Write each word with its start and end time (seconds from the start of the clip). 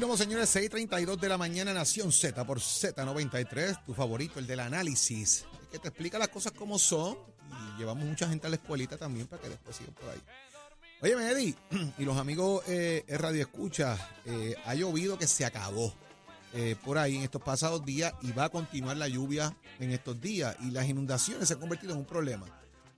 Continuamos, 0.00 0.20
señores, 0.20 0.56
6:32 0.56 1.20
de 1.20 1.28
la 1.28 1.36
mañana, 1.36 1.74
Nación 1.74 2.10
Z 2.10 2.46
por 2.46 2.58
Z93, 2.58 3.84
tu 3.84 3.92
favorito, 3.92 4.38
el 4.38 4.46
del 4.46 4.60
análisis, 4.60 5.44
el 5.60 5.68
que 5.68 5.78
te 5.78 5.88
explica 5.88 6.18
las 6.18 6.28
cosas 6.28 6.52
como 6.52 6.78
son 6.78 7.18
y 7.50 7.78
llevamos 7.78 8.06
mucha 8.06 8.26
gente 8.26 8.46
a 8.46 8.50
la 8.50 8.56
escuelita 8.56 8.96
también 8.96 9.26
para 9.26 9.42
que 9.42 9.50
después 9.50 9.76
sigan 9.76 9.92
por 9.92 10.08
ahí. 10.08 10.22
Oye, 11.02 11.30
Eddie, 11.30 11.54
y 11.98 12.04
los 12.06 12.16
amigos 12.16 12.64
eh, 12.66 13.04
Radio 13.10 13.42
Escucha, 13.42 13.98
eh, 14.24 14.54
ha 14.64 14.74
llovido 14.74 15.18
que 15.18 15.26
se 15.26 15.44
acabó 15.44 15.92
eh, 16.54 16.76
por 16.82 16.96
ahí 16.96 17.16
en 17.16 17.24
estos 17.24 17.42
pasados 17.42 17.84
días 17.84 18.14
y 18.22 18.32
va 18.32 18.44
a 18.44 18.48
continuar 18.48 18.96
la 18.96 19.06
lluvia 19.06 19.54
en 19.80 19.90
estos 19.90 20.18
días 20.18 20.56
y 20.62 20.70
las 20.70 20.88
inundaciones 20.88 21.46
se 21.46 21.52
han 21.52 21.60
convertido 21.60 21.92
en 21.92 21.98
un 21.98 22.06
problema. 22.06 22.46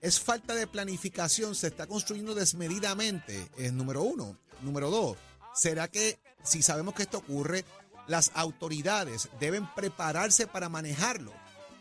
Es 0.01 0.21
falta 0.21 0.55
de 0.55 0.69
planificación, 0.69 1.57
se 1.57 1.67
está 1.67 1.89
construyendo 1.89 2.33
desmedidamente, 2.33 3.49
es 3.59 3.73
número 3.73 4.05
uno. 4.05 4.39
Número 4.63 4.91
dos, 4.91 5.17
¿será 5.55 5.89
que 5.89 6.19
si 6.43 6.63
sabemos 6.63 6.95
que 6.95 7.03
esto 7.03 7.19
ocurre, 7.19 7.65
las 8.07 8.31
autoridades 8.35 9.29
deben 9.41 9.67
prepararse 9.75 10.47
para 10.47 10.69
manejarlo? 10.69 11.33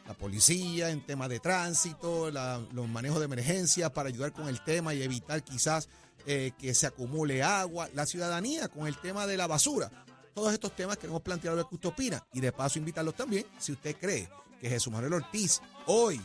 La 0.07 0.13
policía 0.13 0.89
en 0.89 1.05
temas 1.05 1.30
de 1.30 1.39
tránsito, 1.39 2.31
los 2.31 2.89
manejos 2.89 3.19
de 3.19 3.25
emergencia 3.25 3.94
para 3.94 4.09
ayudar 4.09 4.33
con 4.33 4.47
el 4.47 4.64
tema 4.64 4.94
y 4.94 5.03
evitar 5.03 5.44
quizás 5.44 5.89
eh, 6.25 6.52
que 6.59 6.73
se 6.73 6.88
acumule 6.88 7.44
agua, 7.44 7.89
la 7.94 8.05
ciudadanía 8.05 8.67
con 8.67 8.88
el 8.88 8.97
tema 8.97 9.25
de 9.25 9.38
la 9.38 9.47
basura. 9.47 9.89
Todos 10.33 10.53
estos 10.53 10.75
temas 10.75 10.97
queremos 10.97 11.22
plantear 11.22 11.55
ver 11.55 11.66
qué 11.67 11.75
usted 11.75 11.89
opina 11.89 12.25
y 12.33 12.39
de 12.39 12.52
paso 12.52 12.80
invitarlos 12.80 13.16
también 13.16 13.45
si 13.59 13.72
usted 13.73 13.95
cree 13.99 14.30
que 14.59 14.69
Jesús 14.69 14.94
Manuel 14.94 15.14
Ortiz 15.14 15.61
hoy 15.88 16.22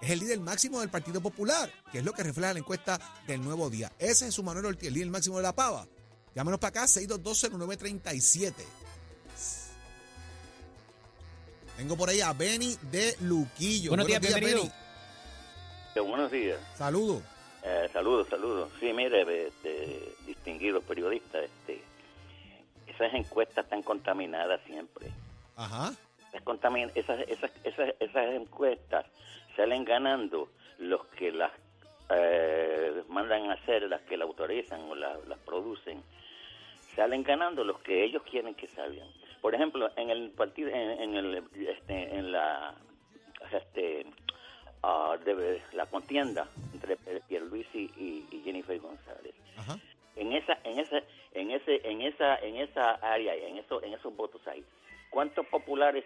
es 0.00 0.10
el 0.10 0.20
líder 0.20 0.40
máximo 0.40 0.80
del 0.80 0.88
Partido 0.88 1.20
Popular, 1.20 1.70
que 1.92 1.98
es 1.98 2.04
lo 2.04 2.12
que 2.12 2.22
refleja 2.22 2.54
la 2.54 2.58
encuesta 2.58 2.98
del 3.26 3.42
Nuevo 3.42 3.68
Día. 3.68 3.92
Ese 3.98 4.10
es 4.10 4.20
Jesús 4.26 4.44
Manuel 4.44 4.66
Ortiz, 4.66 4.88
el 4.88 4.94
líder 4.94 5.10
máximo 5.10 5.36
de 5.36 5.42
la 5.42 5.54
pava. 5.54 5.86
Llámenos 6.34 6.60
para 6.60 6.68
acá, 6.68 6.84
6220937. 6.86 8.52
Tengo 11.76 11.96
por 11.96 12.08
ahí 12.10 12.20
a 12.20 12.32
Benny 12.32 12.76
de 12.90 13.16
Luquillo. 13.22 13.90
Buenos 13.90 14.06
días, 14.06 14.20
bienvenido. 14.20 14.62
Benny. 15.94 16.08
Buenos 16.08 16.30
días. 16.30 16.58
Saludos. 16.76 17.22
Eh, 17.62 17.88
saludos, 17.92 18.28
saludos. 18.28 18.70
Sí, 18.78 18.92
mire, 18.92 19.48
este, 19.48 20.14
distinguidos 20.26 20.84
periodistas, 20.84 21.44
este, 21.44 21.82
esas 22.86 23.12
encuestas 23.14 23.64
están 23.64 23.82
contaminadas 23.82 24.60
siempre. 24.66 25.10
Ajá. 25.56 25.92
Esas, 26.94 27.20
esas, 27.28 27.50
esas, 27.64 27.94
esas 27.98 28.34
encuestas 28.34 29.04
salen 29.56 29.84
ganando 29.84 30.48
los 30.78 31.04
que 31.18 31.32
las 31.32 31.50
eh, 32.10 33.02
mandan 33.08 33.50
a 33.50 33.54
hacer, 33.54 33.82
las 33.82 34.00
que 34.02 34.16
la 34.16 34.24
autorizan 34.24 34.80
o 34.82 34.94
la- 34.94 35.18
las 35.28 35.38
producen. 35.40 36.02
Salen 36.96 37.22
ganando 37.22 37.64
los 37.64 37.78
que 37.80 38.04
ellos 38.04 38.22
quieren 38.30 38.54
que 38.54 38.66
salgan. 38.68 39.08
Por 39.40 39.54
ejemplo, 39.54 39.90
en 39.96 40.10
el 40.10 40.30
partido, 40.30 40.68
en, 40.70 40.90
en 41.00 41.14
el, 41.16 41.44
este, 41.66 42.14
en 42.16 42.32
la, 42.32 42.74
este, 43.52 44.06
ah, 44.82 45.16
de- 45.24 45.62
la 45.72 45.86
contienda 45.86 46.48
entre 46.74 46.96
Pierluisi 47.28 47.90
y, 47.96 48.26
y 48.30 48.42
Jennifer 48.44 48.78
González 48.80 49.34
Ajá. 49.56 49.78
en 50.16 50.32
esa 50.32 50.58
en 50.64 50.78
esa 50.78 51.02
en 51.32 51.50
ese 51.50 51.80
en 51.88 52.02
esa 52.02 52.36
en 52.36 52.56
esa 52.56 52.92
área 52.96 53.34
en 53.34 53.58
eso 53.58 53.82
en 53.82 53.94
esos 53.94 54.14
votos 54.16 54.46
ahí 54.46 54.64
cuántos 55.10 55.46
populares 55.46 56.04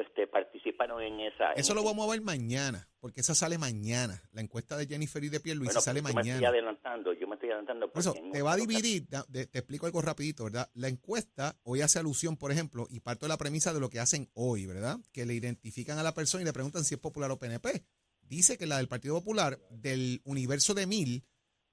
este, 0.00 0.26
participaron 0.26 1.02
en 1.02 1.20
esa 1.20 1.52
Eso 1.52 1.72
en- 1.72 1.76
lo 1.76 1.84
vamos 1.84 2.06
a 2.06 2.10
ver 2.12 2.20
mañana, 2.22 2.88
porque 3.00 3.20
esa 3.20 3.34
sale 3.34 3.58
mañana. 3.58 4.22
La 4.32 4.40
encuesta 4.40 4.76
de 4.76 4.86
Jennifer 4.86 5.22
y 5.22 5.28
de 5.28 5.40
Pierluisi 5.40 5.68
bueno, 5.68 5.80
sale 5.80 6.00
yo 6.00 6.04
me 6.04 6.10
estoy 6.10 6.22
mañana. 6.30 6.48
adelantando 6.48 7.12
yo 7.12 7.26
me 7.28 7.34
estoy 7.34 7.50
adelantando 7.50 7.90
Por 7.92 8.00
eso, 8.00 8.14
te 8.32 8.42
va 8.42 8.52
a 8.52 8.56
dividir, 8.56 9.06
de- 9.28 9.46
te 9.46 9.58
explico 9.58 9.86
algo 9.86 10.00
rapidito, 10.02 10.44
¿verdad? 10.44 10.70
La 10.74 10.88
encuesta 10.88 11.58
hoy 11.64 11.80
hace 11.82 11.98
alusión, 11.98 12.36
por 12.36 12.50
ejemplo, 12.52 12.86
y 12.90 13.00
parto 13.00 13.26
de 13.26 13.30
la 13.30 13.38
premisa 13.38 13.72
de 13.74 13.80
lo 13.80 13.90
que 13.90 14.00
hacen 14.00 14.28
hoy, 14.34 14.66
¿verdad? 14.66 14.98
Que 15.12 15.26
le 15.26 15.34
identifican 15.34 15.98
a 15.98 16.02
la 16.02 16.14
persona 16.14 16.42
y 16.42 16.44
le 16.46 16.52
preguntan 16.52 16.84
si 16.84 16.94
es 16.94 17.00
popular 17.00 17.30
o 17.30 17.38
PNP. 17.38 17.84
Dice 18.22 18.58
que 18.58 18.66
la 18.66 18.78
del 18.78 18.88
Partido 18.88 19.14
Popular, 19.14 19.58
del 19.70 20.20
universo 20.24 20.74
de 20.74 20.86
mil, 20.86 21.24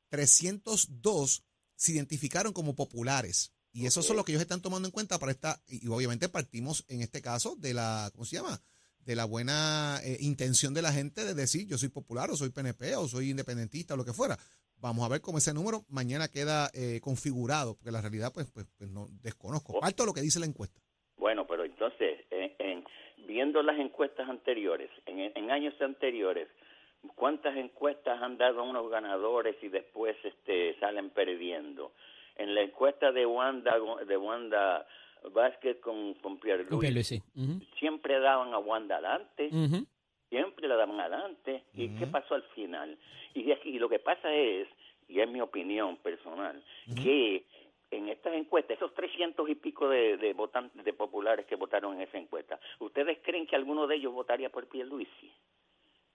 302 0.10 1.44
se 1.76 1.92
identificaron 1.92 2.54
como 2.54 2.76
populares. 2.76 3.52
Y 3.74 3.88
eso 3.88 4.04
son 4.04 4.16
lo 4.18 4.24
que 4.24 4.32
ellos 4.32 4.42
están 4.42 4.62
tomando 4.62 4.88
en 4.88 4.92
cuenta 4.92 5.18
para 5.20 5.32
esta, 5.32 5.60
y 5.68 5.88
obviamente 5.88 6.30
partimos 6.30 6.86
en 6.90 7.02
este 7.02 7.22
caso 7.22 7.56
de 7.58 7.74
la, 7.74 8.10
¿cómo 8.14 8.24
se 8.24 8.36
llama? 8.38 8.62
De 9.00 9.16
la 9.16 9.26
buena 9.26 9.98
eh, 10.04 10.18
intención 10.22 10.74
de 10.74 10.82
la 10.84 10.94
gente 10.94 11.26
de 11.26 11.34
decir 11.34 11.68
yo 11.68 11.78
soy 11.78 11.90
popular 11.90 12.30
o 12.30 12.38
soy 12.38 12.50
PNP 12.52 12.96
o 12.96 13.08
soy 13.08 13.32
independentista 13.32 13.96
o 13.96 13.98
lo 13.98 14.06
que 14.06 14.14
fuera. 14.14 14.38
Vamos 14.78 15.04
a 15.06 15.10
ver 15.10 15.22
cómo 15.22 15.40
ese 15.40 15.54
número 15.54 15.86
mañana 15.90 16.28
queda 16.28 16.70
eh, 16.74 17.00
configurado, 17.02 17.76
porque 17.76 17.92
la 17.92 18.02
realidad 18.02 18.32
pues, 18.34 18.52
pues, 18.52 18.68
pues 18.78 18.90
no 18.90 19.08
desconozco. 19.22 19.80
Parto 19.80 20.06
lo 20.06 20.14
que 20.14 20.22
dice 20.22 20.40
la 20.40 20.46
encuesta. 20.46 20.80
Bueno, 21.18 21.48
pero 21.48 21.64
entonces, 21.66 22.20
en, 22.30 22.52
en- 22.60 22.84
viendo 23.28 23.64
las 23.64 23.80
encuestas 23.80 24.30
anteriores, 24.30 24.90
en, 25.06 25.20
en 25.20 25.52
años 25.52 25.74
anteriores, 25.82 26.48
¿cuántas 27.16 27.56
encuestas 27.58 28.22
han 28.22 28.38
dado 28.38 28.64
unos 28.64 28.90
ganadores 28.92 29.56
y 29.64 29.70
después 29.70 30.16
este, 30.24 30.78
salen 30.80 31.10
perdiendo? 31.10 31.94
En 32.44 32.56
la 32.56 32.62
encuesta 32.62 33.12
de 33.12 33.26
Wanda, 33.26 33.78
de 34.06 34.18
Wanda 34.18 34.86
Vázquez 35.32 35.80
con, 35.80 36.14
con 36.16 36.38
Pierre. 36.38 36.66
Ujú. 37.36 37.62
siempre 37.80 38.20
daban 38.20 38.54
a 38.54 38.60
Wanda 38.60 38.96
adelante, 38.98 39.50
siempre 40.30 40.68
la 40.68 40.76
daban 40.76 41.00
adelante. 41.00 41.64
¿Y 41.74 41.90
qué 41.96 42.08
pasó 42.08 42.36
al 42.36 42.44
final? 42.56 42.98
Y 43.34 43.80
lo 43.80 43.90
que 43.90 44.00
pasa 44.00 44.32
es, 44.34 44.68
y 45.08 45.20
es 45.20 45.30
mi 45.30 45.42
opinión 45.42 45.98
personal, 45.98 46.64
que 47.02 47.46
en 47.92 48.10
estas 48.10 48.34
encuestas, 48.34 48.78
esos 48.78 48.94
300 48.94 49.48
y 49.50 49.56
pico 49.56 49.88
de, 49.88 50.18
de 50.18 50.34
votantes, 50.34 50.84
de 50.84 50.94
populares 50.94 51.46
que 51.46 51.56
votaron 51.56 51.96
en 51.96 52.02
esa 52.02 52.18
encuesta, 52.18 52.60
¿ustedes 52.80 53.20
creen 53.24 53.46
que 53.46 53.56
alguno 53.56 53.88
de 53.88 53.96
ellos 53.96 54.14
votaría 54.14 54.50
por 54.50 54.68
Pierluisi? 54.68 55.32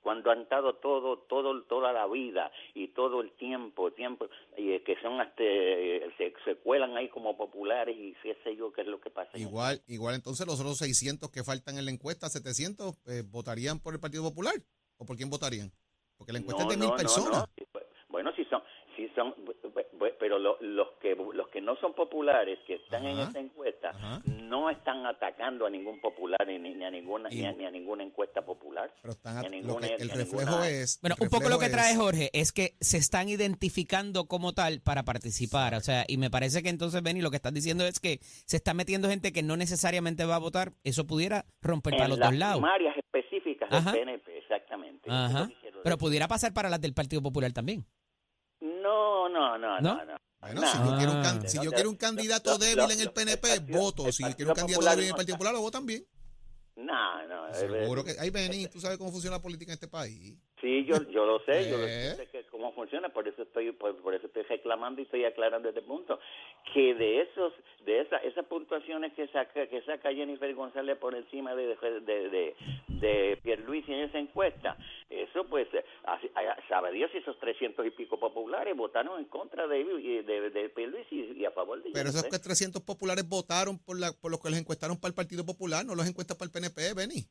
Cuando 0.03 0.31
han 0.31 0.49
dado 0.49 0.75
todo, 0.77 1.19
todo, 1.29 1.63
toda 1.65 1.93
la 1.93 2.07
vida 2.07 2.51
y 2.75 2.89
todo 2.89 3.21
el 3.21 3.33
tiempo, 3.33 3.91
tiempo, 3.93 4.29
y 4.57 4.71
eh, 4.73 4.83
que 4.83 4.95
son 5.03 5.21
hasta, 5.21 5.43
eh, 5.43 6.09
se, 6.17 6.33
se 6.45 6.57
cuelan 6.57 6.97
ahí 6.97 7.09
como 7.09 7.37
populares 7.37 7.97
y 7.99 8.15
qué 8.23 8.37
sé 8.45 8.57
yo 8.57 8.73
qué 8.73 8.83
es 8.83 8.87
lo 8.87 9.01
que 9.01 9.11
pasa. 9.11 9.37
Igual, 9.37 9.81
igual 9.87 10.15
entonces 10.15 10.47
los 10.47 10.61
otros 10.61 10.79
600 10.79 11.31
que 11.31 11.43
faltan 11.45 11.77
en 11.79 11.85
la 11.85 11.91
encuesta, 11.91 12.29
700, 12.29 12.95
eh, 13.09 13.23
¿votarían 13.29 13.81
por 13.81 13.93
el 13.95 14.01
Partido 14.01 14.23
Popular? 14.23 14.55
¿O 14.97 15.05
por 15.05 15.17
quién 15.17 15.31
votarían? 15.31 15.71
Porque 16.17 16.33
la 16.33 16.39
encuesta 16.39 16.63
es 16.63 16.69
de 16.71 16.77
mil 16.77 16.91
personas 16.97 17.45
bu- 17.73 17.83
Bueno, 18.09 18.33
si 18.35 18.45
son, 18.47 18.63
si 18.97 19.09
son, 19.11 19.35
bu- 19.45 19.55
bu- 19.63 19.87
bu- 19.99 20.08
pero 20.19 20.39
lo- 20.39 20.57
los 20.61 20.89
que 21.01 21.15
los 21.15 21.49
que 21.49 21.61
no 21.61 21.77
son 21.77 21.95
populares 21.95 22.59
que 22.67 22.75
están 22.75 23.07
en 23.07 23.19
esta 23.19 23.39
encuesta 23.39 23.91
ajá. 23.91 24.21
no 24.27 24.71
están 24.71 25.05
atacando 25.07 25.67
a 25.67 25.71
ningún 25.71 26.01
popular 26.01 26.39
ni, 26.47 26.59
ni 26.59 26.85
a 26.85 26.91
ninguna 26.91 27.29
ni 27.29 27.45
a, 27.45 27.53
ni 27.53 27.65
a 27.65 27.71
ninguna 27.71 28.03
encuesta 28.03 28.43
popular. 28.45 28.93
Pero 29.03 29.13
están, 29.13 29.35
Ni 29.35 29.39
a 29.41 29.43
lo 29.43 29.51
ninguna- 29.51 29.89
que, 29.89 29.95
el 29.95 30.11
reflejo 30.11 30.51
ninguna- 30.51 30.69
es... 30.69 30.99
Bueno, 31.01 31.17
un 31.21 31.29
poco 31.29 31.49
lo 31.49 31.59
que 31.59 31.69
trae 31.69 31.93
es- 31.93 31.97
Jorge 31.99 32.31
es 32.33 32.53
que 32.53 32.75
se 32.81 32.97
están 32.99 33.29
identificando 33.29 34.27
como 34.27 34.53
tal 34.55 34.81
para 34.81 35.05
participar. 35.05 35.75
O 35.75 35.81
sea, 35.81 36.05
y 36.09 36.17
me 36.17 36.31
parece 36.31 36.63
que 36.63 36.69
entonces, 36.69 37.03
Benny, 37.03 37.21
lo 37.21 37.31
que 37.31 37.37
estás 37.37 37.53
diciendo 37.55 37.85
es 37.87 38.01
que 38.01 38.19
se 38.23 38.57
está 38.57 38.75
metiendo 38.75 39.09
gente 39.09 39.33
que 39.33 39.43
no 39.43 39.57
necesariamente 39.57 40.25
va 40.25 40.37
a 40.37 40.41
votar. 40.41 40.73
Eso 40.85 41.07
pudiera 41.07 41.45
romper 41.63 41.95
para 41.97 42.09
los 42.09 42.19
las 42.19 42.31
dos 42.31 42.39
lados. 42.39 42.55
primarias 42.61 42.97
específicas 42.97 43.69
Ajá. 43.73 43.93
del 43.93 44.01
PNP, 44.01 44.39
exactamente. 44.39 45.11
Pero 45.85 45.99
pudiera 45.99 46.29
pasar 46.29 46.53
para 46.53 46.69
las 46.69 46.81
del 46.81 46.95
Partido 46.95 47.23
Popular 47.23 47.53
también. 47.53 47.87
No, 49.29 49.59
no, 49.59 49.81
no, 49.81 49.81
¿No? 49.81 50.19
Bueno, 50.41 50.63
si 50.71 50.79
yo 50.79 50.97
quiero 50.97 51.13
un, 51.13 51.23
can- 51.23 51.49
si 51.49 51.57
No, 51.57 51.65
yo 51.65 51.71
no, 51.71 51.75
quiero 51.75 51.91
un 51.91 51.95
no, 51.97 51.99
candidato 51.99 52.51
no, 52.53 52.59
débil 52.59 52.77
no, 52.87 52.91
en 52.91 53.01
el 53.01 53.13
PNP, 53.13 53.53
el 53.53 53.59
partido- 53.61 53.79
voto. 53.81 54.07
el 54.07 54.13
Si 54.13 54.23
Partido 54.23 54.37
quiero 54.37 54.51
un 54.51 54.55
candidato 54.57 54.79
Popular 54.79 54.93
débil 54.97 55.05
en 55.05 55.07
el 55.07 55.11
no 55.13 55.17
Partido 55.17 55.35
Popular, 55.37 55.53
lo 55.55 55.61
voto 55.61 55.79
también. 55.79 56.07
No, 56.77 57.27
no. 57.27 57.49
eh, 57.49 57.55
Seguro 57.55 58.05
que... 58.05 58.17
Ay, 58.21 58.31
Benny, 58.31 58.67
tú 58.69 58.81
sabes 58.81 58.99
cómo 58.99 59.11
funciona 59.11 59.37
la 59.37 59.43
política 59.43 59.73
en 59.73 59.75
este 59.75 59.89
país. 59.89 60.37
Sí, 60.61 60.85
yo, 60.85 60.97
yo 61.11 61.25
lo 61.25 61.39
sé, 61.45 61.71
yo 61.71 61.79
lo 61.79 61.87
Eh. 61.87 62.15
sé 62.17 62.27
que 62.33 62.43
cómo 62.51 62.73
funciona, 62.75 63.09
por 63.11 63.29
eso 63.29 63.43
estoy 63.43 63.71
por, 63.73 63.97
por 64.03 64.13
eso 64.15 64.27
estoy 64.27 64.43
reclamando 64.43 65.01
y 65.01 65.05
estoy 65.05 65.25
aclarando 65.25 65.69
este 65.69 65.83
punto, 65.83 66.19
que 66.75 66.95
de 66.95 67.21
esos 67.23 67.53
de 67.85 68.01
esa, 68.01 68.17
esas 68.19 68.45
puntuaciones 68.47 69.13
que 69.15 69.29
saca 69.29 69.67
que 69.69 69.81
saca 69.83 70.13
Jennifer 70.13 70.53
González 70.55 70.99
por 70.99 71.15
encima 71.15 71.55
de 71.55 71.69
de, 71.77 72.01
de, 72.29 72.57
de 72.89 73.39
Pierluisi 73.43 73.93
en 73.93 74.01
esa 74.01 74.19
encuesta, 74.19 74.77
eso 75.09 75.45
pues 75.49 75.69
así- 76.05 76.31
sabe 76.69 76.91
Dios 76.93 77.11
si 77.13 77.19
esos 77.19 77.39
300 77.39 77.87
y 77.87 77.91
pico 77.91 78.19
populares 78.19 78.77
votaron 78.77 79.19
en 79.21 79.27
contra 79.27 79.67
de 79.69 79.85
de, 79.85 80.51
de, 80.51 80.69
Pierluisi 80.71 81.35
y 81.37 81.45
a 81.45 81.53
favor 81.53 81.81
de 81.83 81.91
Pero 81.93 82.09
esos 82.09 82.23
Jennifer. 82.23 82.41
que 82.41 82.45
300 82.45 82.83
populares 82.83 83.29
votaron 83.29 83.79
por, 83.79 83.99
la, 83.99 84.13
por 84.13 84.31
los 84.33 84.41
que 84.41 84.51
les 84.51 84.59
encuestaron 84.61 84.99
para 84.99 85.11
el 85.11 85.15
Partido 85.15 85.47
Popular, 85.47 85.85
no 85.87 85.95
los 85.95 86.07
encuestas 86.09 86.37
para 86.37 86.47
el 86.47 86.53
PNP, 86.53 86.95
Benny. 86.95 87.25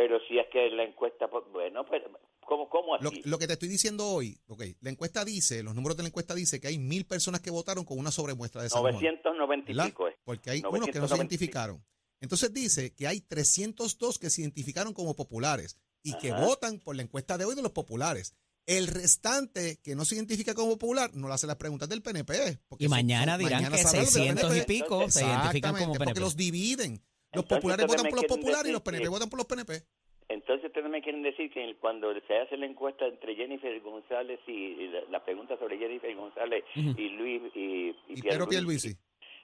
Pero 0.00 0.20
si 0.28 0.38
es 0.38 0.46
que 0.52 0.70
la 0.70 0.84
encuesta, 0.84 1.28
pues, 1.28 1.42
bueno, 1.52 1.84
pues, 1.84 2.02
¿cómo, 2.46 2.68
cómo 2.68 2.96
Lo, 2.98 3.08
así? 3.10 3.20
lo 3.24 3.36
que 3.38 3.48
te 3.48 3.54
estoy 3.54 3.68
diciendo 3.68 4.06
hoy, 4.06 4.38
ok, 4.46 4.62
la 4.80 4.90
encuesta 4.90 5.24
dice, 5.24 5.64
los 5.64 5.74
números 5.74 5.96
de 5.96 6.04
la 6.04 6.08
encuesta 6.08 6.34
dice 6.36 6.60
que 6.60 6.68
hay 6.68 6.78
mil 6.78 7.04
personas 7.04 7.40
que 7.40 7.50
votaron 7.50 7.84
con 7.84 7.98
una 7.98 8.12
sobremuestra 8.12 8.62
de 8.62 8.70
San 8.70 8.80
Juan. 8.82 8.94
990 8.94 9.72
y 9.72 9.74
¿verdad? 9.74 9.88
pico 9.90 10.06
es. 10.06 10.14
Porque 10.22 10.50
hay 10.50 10.58
unos 10.60 10.72
que 10.86 11.00
no 11.00 11.08
se 11.08 11.16
990 11.16 11.34
y 11.34 11.38
pico. 11.38 11.44
identificaron. 11.58 11.84
Entonces 12.20 12.52
dice 12.54 12.94
que 12.94 13.08
hay 13.08 13.20
302 13.22 14.18
que 14.20 14.30
se 14.30 14.42
identificaron 14.42 14.92
como 14.94 15.16
populares 15.16 15.76
y 16.04 16.16
que 16.18 16.32
votan 16.32 16.78
por 16.78 16.94
la 16.94 17.02
encuesta 17.02 17.36
de 17.36 17.44
hoy 17.44 17.56
de 17.56 17.62
los 17.62 17.72
populares. 17.72 18.34
El 18.66 18.86
restante 18.86 19.78
que 19.82 19.96
no 19.96 20.04
se 20.04 20.14
identifica 20.14 20.54
como 20.54 20.72
popular 20.72 21.10
no 21.14 21.26
le 21.26 21.34
hace 21.34 21.46
las 21.46 21.56
preguntas 21.56 21.88
del 21.88 22.02
PNP. 22.02 22.58
porque 22.68 22.84
Y 22.84 22.88
mañana 22.88 23.32
son- 23.32 23.38
dirán 23.46 23.62
mañana 23.62 23.76
que 23.76 23.82
sabrán 23.82 24.00
lo 24.04 24.04
del 24.04 24.12
600 24.12 24.44
y 24.44 24.48
PNP. 24.60 24.66
pico 24.66 25.10
se 25.10 25.20
identifican 25.24 25.72
como 25.72 25.94
Exactamente, 25.94 25.98
porque 25.98 26.04
PNP. 26.14 26.20
los 26.20 26.36
dividen. 26.36 27.02
Los 27.32 27.42
Entonces, 27.44 27.58
populares 27.58 27.86
votan 27.86 28.06
por 28.08 28.14
los 28.14 28.24
populares 28.24 28.68
y 28.68 28.72
los 28.72 28.82
PNP 28.82 29.02
que- 29.04 29.08
votan 29.08 29.28
por 29.30 29.38
los 29.38 29.46
PNP. 29.46 29.82
Entonces 30.30 30.66
ustedes 30.66 30.90
me 30.90 31.00
quieren 31.02 31.22
decir 31.22 31.50
que 31.50 31.74
cuando 31.80 32.12
se 32.26 32.36
hace 32.38 32.56
la 32.58 32.66
encuesta 32.66 33.06
entre 33.06 33.34
Jennifer 33.34 33.80
González 33.80 34.38
y, 34.46 34.52
y 34.52 34.88
la, 34.88 35.00
la 35.10 35.24
pregunta 35.24 35.58
sobre 35.58 35.78
Jennifer 35.78 36.14
González 36.14 36.64
y 36.74 37.08
Luis 37.10 37.42
y, 37.54 37.94
Y 38.08 38.22
Pedro 38.22 38.46
Pierluisi. 38.46 38.94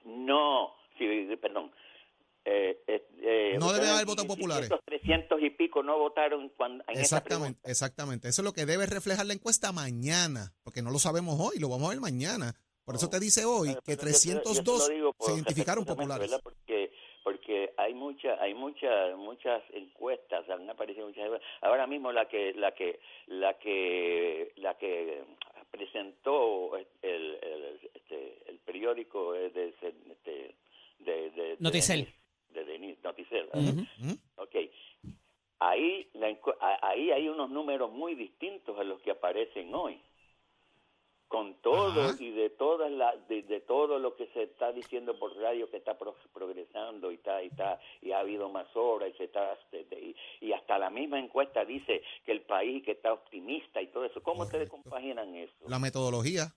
No, 0.05 0.73
sí, 0.97 1.05
perdón. 1.41 1.71
Eh, 2.47 2.77
eh, 2.85 3.07
eh, 3.23 3.55
No 3.59 3.73
debe 3.73 3.89
haber 3.89 4.05
votos 4.05 4.25
y- 4.25 4.27
y 4.27 4.29
populares. 4.29 4.63
Estos 4.65 4.81
300 4.85 5.41
y 5.41 5.49
pico 5.49 5.81
no 5.81 5.97
votaron 5.97 6.49
cuando, 6.55 6.83
en 6.87 6.91
esa 6.93 7.01
Exactamente, 7.01 7.53
pregunta. 7.59 7.71
exactamente. 7.71 8.27
Eso 8.29 8.41
es 8.41 8.45
lo 8.45 8.53
que 8.53 8.67
debe 8.67 8.85
reflejar 8.85 9.25
la 9.25 9.33
encuesta 9.33 9.71
mañana, 9.71 10.53
porque 10.63 10.83
no 10.83 10.91
lo 10.91 10.99
sabemos 10.99 11.37
hoy, 11.39 11.57
lo 11.59 11.69
vamos 11.69 11.87
a 11.87 11.89
ver 11.93 12.01
mañana. 12.01 12.53
Por 12.83 12.93
eso 12.93 13.09
te 13.09 13.19
dice 13.19 13.45
hoy 13.45 13.73
que 13.83 13.97
pero 13.97 14.03
yo- 14.11 14.13
yo- 14.13 14.33
yo 14.33 14.41
te 14.43 14.53
302 14.53 14.87
lo 14.89 14.93
digo 14.93 15.13
por 15.13 15.27
se 15.27 15.33
identificaron 15.33 15.85
populares. 15.85 16.37
Porque 16.43 16.84
porque 17.99 18.29
hay 18.29 18.33
mucha 18.33 18.41
hay 18.43 18.53
muchas 18.53 19.17
muchas 19.17 19.63
encuestas 19.73 20.49
han 20.49 20.69
aparecido 20.69 21.07
muchas 21.07 21.41
ahora 21.61 21.87
mismo 21.87 22.11
la 22.11 22.25
que 22.27 22.53
la 22.53 22.71
que 22.73 22.99
la 23.27 23.53
que 23.55 24.51
la 24.57 24.77
que 24.77 25.23
presentó 25.71 26.77
el 26.77 26.87
el, 27.01 27.79
este, 27.93 28.37
el 28.47 28.59
periódico 28.59 29.35
es 29.35 29.53
de 29.53 29.69
este 29.69 29.93
de, 30.11 30.55
de, 30.99 31.29
de 31.31 31.57
Noticel. 31.59 32.05
Denis- 32.05 32.13
de 32.53 32.65
Denis 32.65 32.97
Noticel 33.03 33.47
¿verdad? 33.47 33.73
Ujú. 33.73 33.81
Ujú. 34.09 34.17
Ok. 34.37 34.55
Ahí, 35.59 36.07
la 36.13 36.27
ahí 36.81 37.11
hay 37.11 37.29
unos 37.29 37.49
números 37.49 37.91
muy 37.91 38.13
distintos 38.15 38.77
a 38.77 38.83
los 38.83 39.01
que 39.01 39.11
aparecen 39.11 39.73
hoy. 39.73 39.99
Con 41.27 41.55
todo 41.55 42.03
Ajá. 42.03 42.15
y 42.19 42.29
de 42.31 42.51
todas 42.51 42.91
la, 42.91 43.15
de, 43.27 43.41
de 43.41 43.59
todo 43.61 43.97
lo 43.97 44.15
que 44.15 44.27
se 44.27 44.43
está 44.43 44.71
diciendo 44.71 45.17
por 45.17 45.35
radio 45.35 45.69
que 45.71 45.77
está 45.77 45.97
pro- 45.97 46.15
progresando 46.31 47.11
y 47.11 47.15
está 47.15 47.41
y 47.43 47.47
está 47.47 47.79
y 48.01 48.11
ha 48.11 48.19
habido 48.19 48.47
más 48.49 48.67
obras 48.75 49.09
y 49.13 49.17
se 49.17 49.23
está 49.25 49.57
de- 49.71 50.15
y, 50.39 50.45
y 50.45 50.53
hasta 50.53 50.77
la 50.77 50.91
misma 50.91 51.17
encuesta 51.19 51.65
dice 51.65 52.03
que 52.25 52.31
el 52.31 52.41
país 52.41 52.83
que 52.85 52.91
está 52.91 53.11
optimista 53.11 53.81
y 53.81 53.87
todo 53.87 54.05
eso. 54.05 54.21
¿Cómo 54.21 54.43
ustedes 54.43 54.69
compaginan 54.69 55.33
eso? 55.35 55.51
La 55.67 55.79
metodología, 55.79 56.53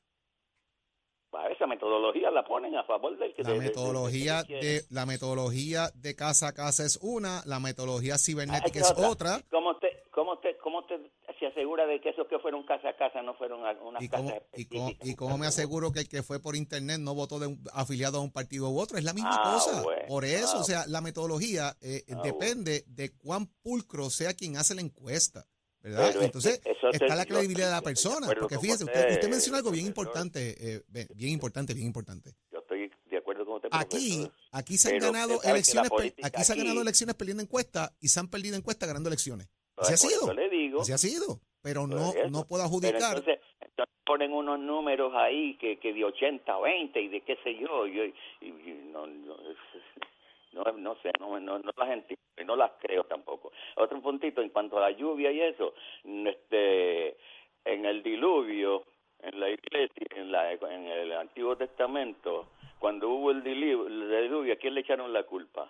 esa 1.50 1.66
metodología 1.66 2.30
la 2.30 2.44
ponen 2.44 2.76
a 2.76 2.84
favor 2.84 3.16
del 3.18 3.34
que 3.34 3.42
la 3.42 3.52
de- 3.52 3.58
metodología 3.58 4.42
de- 4.44 4.54
de 4.60 4.82
la 4.90 5.06
metodología 5.06 5.88
de 5.94 6.14
casa 6.14 6.48
a 6.48 6.52
casa 6.52 6.84
es 6.84 6.98
una, 7.02 7.42
la 7.46 7.58
metodología 7.58 8.14
Ah, 8.14 8.18
cibernética 8.18 8.80
es 8.80 8.92
otra. 8.96 9.40
¿Cómo 9.50 9.70
usted, 9.70 9.88
cómo 10.10 10.32
usted, 10.34 10.56
cómo 10.62 10.78
usted 10.80 11.00
se 11.38 11.46
asegura 11.58 11.86
de 11.86 12.00
que 12.00 12.10
esos 12.10 12.26
que 12.28 12.38
fueron 12.38 12.64
casa 12.64 12.90
a 12.90 12.96
casa 12.96 13.22
no 13.22 13.34
fueron 13.34 13.64
a 13.66 13.72
unas 13.82 14.02
¿Y 14.02 14.08
casas 14.08 14.26
cómo, 14.26 14.42
y, 14.56 14.64
cómo, 14.66 14.80
específicas? 14.88 15.08
y 15.08 15.14
cómo 15.16 15.38
me 15.38 15.46
aseguro 15.46 15.92
que 15.92 16.00
el 16.00 16.08
que 16.08 16.22
fue 16.22 16.40
por 16.40 16.56
internet 16.56 16.98
no 17.00 17.14
votó 17.14 17.38
de 17.38 17.48
un- 17.48 17.62
afiliado 17.72 18.18
a 18.18 18.20
un 18.20 18.30
partido 18.30 18.68
u 18.70 18.78
otro? 18.78 18.98
Es 18.98 19.04
la 19.04 19.12
misma 19.12 19.30
Ah, 19.32 19.52
cosa. 19.54 19.82
bueno. 19.82 20.02
Por 20.08 20.24
eso, 20.24 20.56
Ah, 20.56 20.60
o 20.60 20.64
sea, 20.64 20.86
la 20.86 21.00
metodología 21.00 21.76
eh, 21.80 22.04
Ah, 22.10 22.20
depende 22.22 22.84
de 22.86 23.10
cuán 23.16 23.46
pulcro 23.62 24.08
sea 24.10 24.34
quien 24.34 24.56
hace 24.56 24.74
la 24.74 24.80
encuesta. 24.82 25.46
¿Verdad? 25.80 26.06
Pero 26.08 26.18
es 26.20 26.26
Entonces, 26.26 26.60
que 26.60 26.72
está 26.96 27.14
la 27.14 27.24
credibilidad 27.24 27.66
de 27.68 27.72
la 27.72 27.82
persona. 27.82 28.26
Porque 28.38 28.58
fíjese, 28.58 28.84
usted, 28.84 29.12
usted, 29.12 29.28
menciona 29.30 29.58
algo 29.58 29.70
bien 29.70 29.86
importante, 29.86 30.74
eh, 30.76 30.82
bien 31.14 31.32
importante, 31.32 31.72
bien 31.72 31.86
importante. 31.86 32.34
Yo 32.52 32.58
estoy 32.58 32.90
de 33.08 33.16
acuerdo 33.16 33.46
con 33.46 33.54
usted. 33.56 33.68
Aquí, 33.70 34.28
aquí 34.50 34.76
se 34.76 34.88
han 34.94 34.98
ganado 34.98 35.40
elecciones, 35.42 35.88
política 35.88 36.26
aquí 36.26 36.42
se 36.44 36.52
han 36.52 36.58
ganado 36.58 36.78
aquí- 36.80 36.82
elecciones 36.82 37.14
perdiendo 37.14 37.42
encuestas 37.44 37.92
y 38.00 38.08
se 38.08 38.18
han 38.18 38.28
perdido 38.28 38.56
encuestas 38.56 38.88
ganando 38.88 39.08
elecciones. 39.08 39.48
Así 39.80 39.94
ha 39.94 39.96
sido. 39.96 40.32
le 40.34 40.48
digo. 40.48 40.80
Así 40.80 40.92
ha 40.92 40.98
sido. 40.98 41.40
Pero 41.62 41.86
no, 41.86 41.96
eso. 42.10 42.30
no 42.30 42.44
puedo 42.46 42.62
Pero 42.62 42.64
adjudicar. 42.64 43.16
entonces, 43.18 43.40
entonces 43.60 43.94
ponen 44.06 44.32
unos 44.32 44.58
números 44.60 45.12
ahí 45.14 45.56
que, 45.58 45.78
que 45.78 45.92
de 45.92 46.04
80 46.04 46.56
o 46.56 46.62
20 46.62 47.00
y 47.00 47.08
de 47.08 47.20
qué 47.22 47.36
sé 47.42 47.56
yo. 47.58 47.86
Y, 47.86 48.14
y- 48.40 48.46
y 48.46 48.88
no, 48.92 49.06
no, 49.06 49.36
no, 50.52 50.64
no 50.72 50.94
sé, 51.02 51.10
no, 51.20 51.38
no, 51.40 51.58
no 51.58 51.70
las 51.76 51.88
entiendo 51.90 52.22
y 52.40 52.44
no 52.44 52.54
las 52.56 52.70
creo 52.80 53.04
tampoco. 53.04 53.50
Otro 53.76 54.00
puntito 54.00 54.40
en 54.40 54.50
cuanto 54.50 54.78
a 54.78 54.82
la 54.82 54.90
lluvia 54.92 55.30
y 55.32 55.40
eso, 55.40 55.74
este, 56.04 57.16
en 57.64 57.84
el 57.84 58.02
diluvio, 58.02 58.84
en 59.20 59.40
la 59.40 59.50
iglesia, 59.50 60.06
en, 60.14 60.30
la, 60.32 60.52
en 60.52 60.86
el 60.86 61.12
Antiguo 61.12 61.56
Testamento, 61.56 62.50
cuando 62.78 63.08
hubo 63.08 63.30
el 63.32 63.42
diluvio, 63.42 63.86
el 63.88 64.22
diluvio, 64.22 64.52
¿a 64.54 64.56
quién 64.56 64.74
le 64.74 64.80
echaron 64.82 65.12
la 65.12 65.24
culpa? 65.24 65.68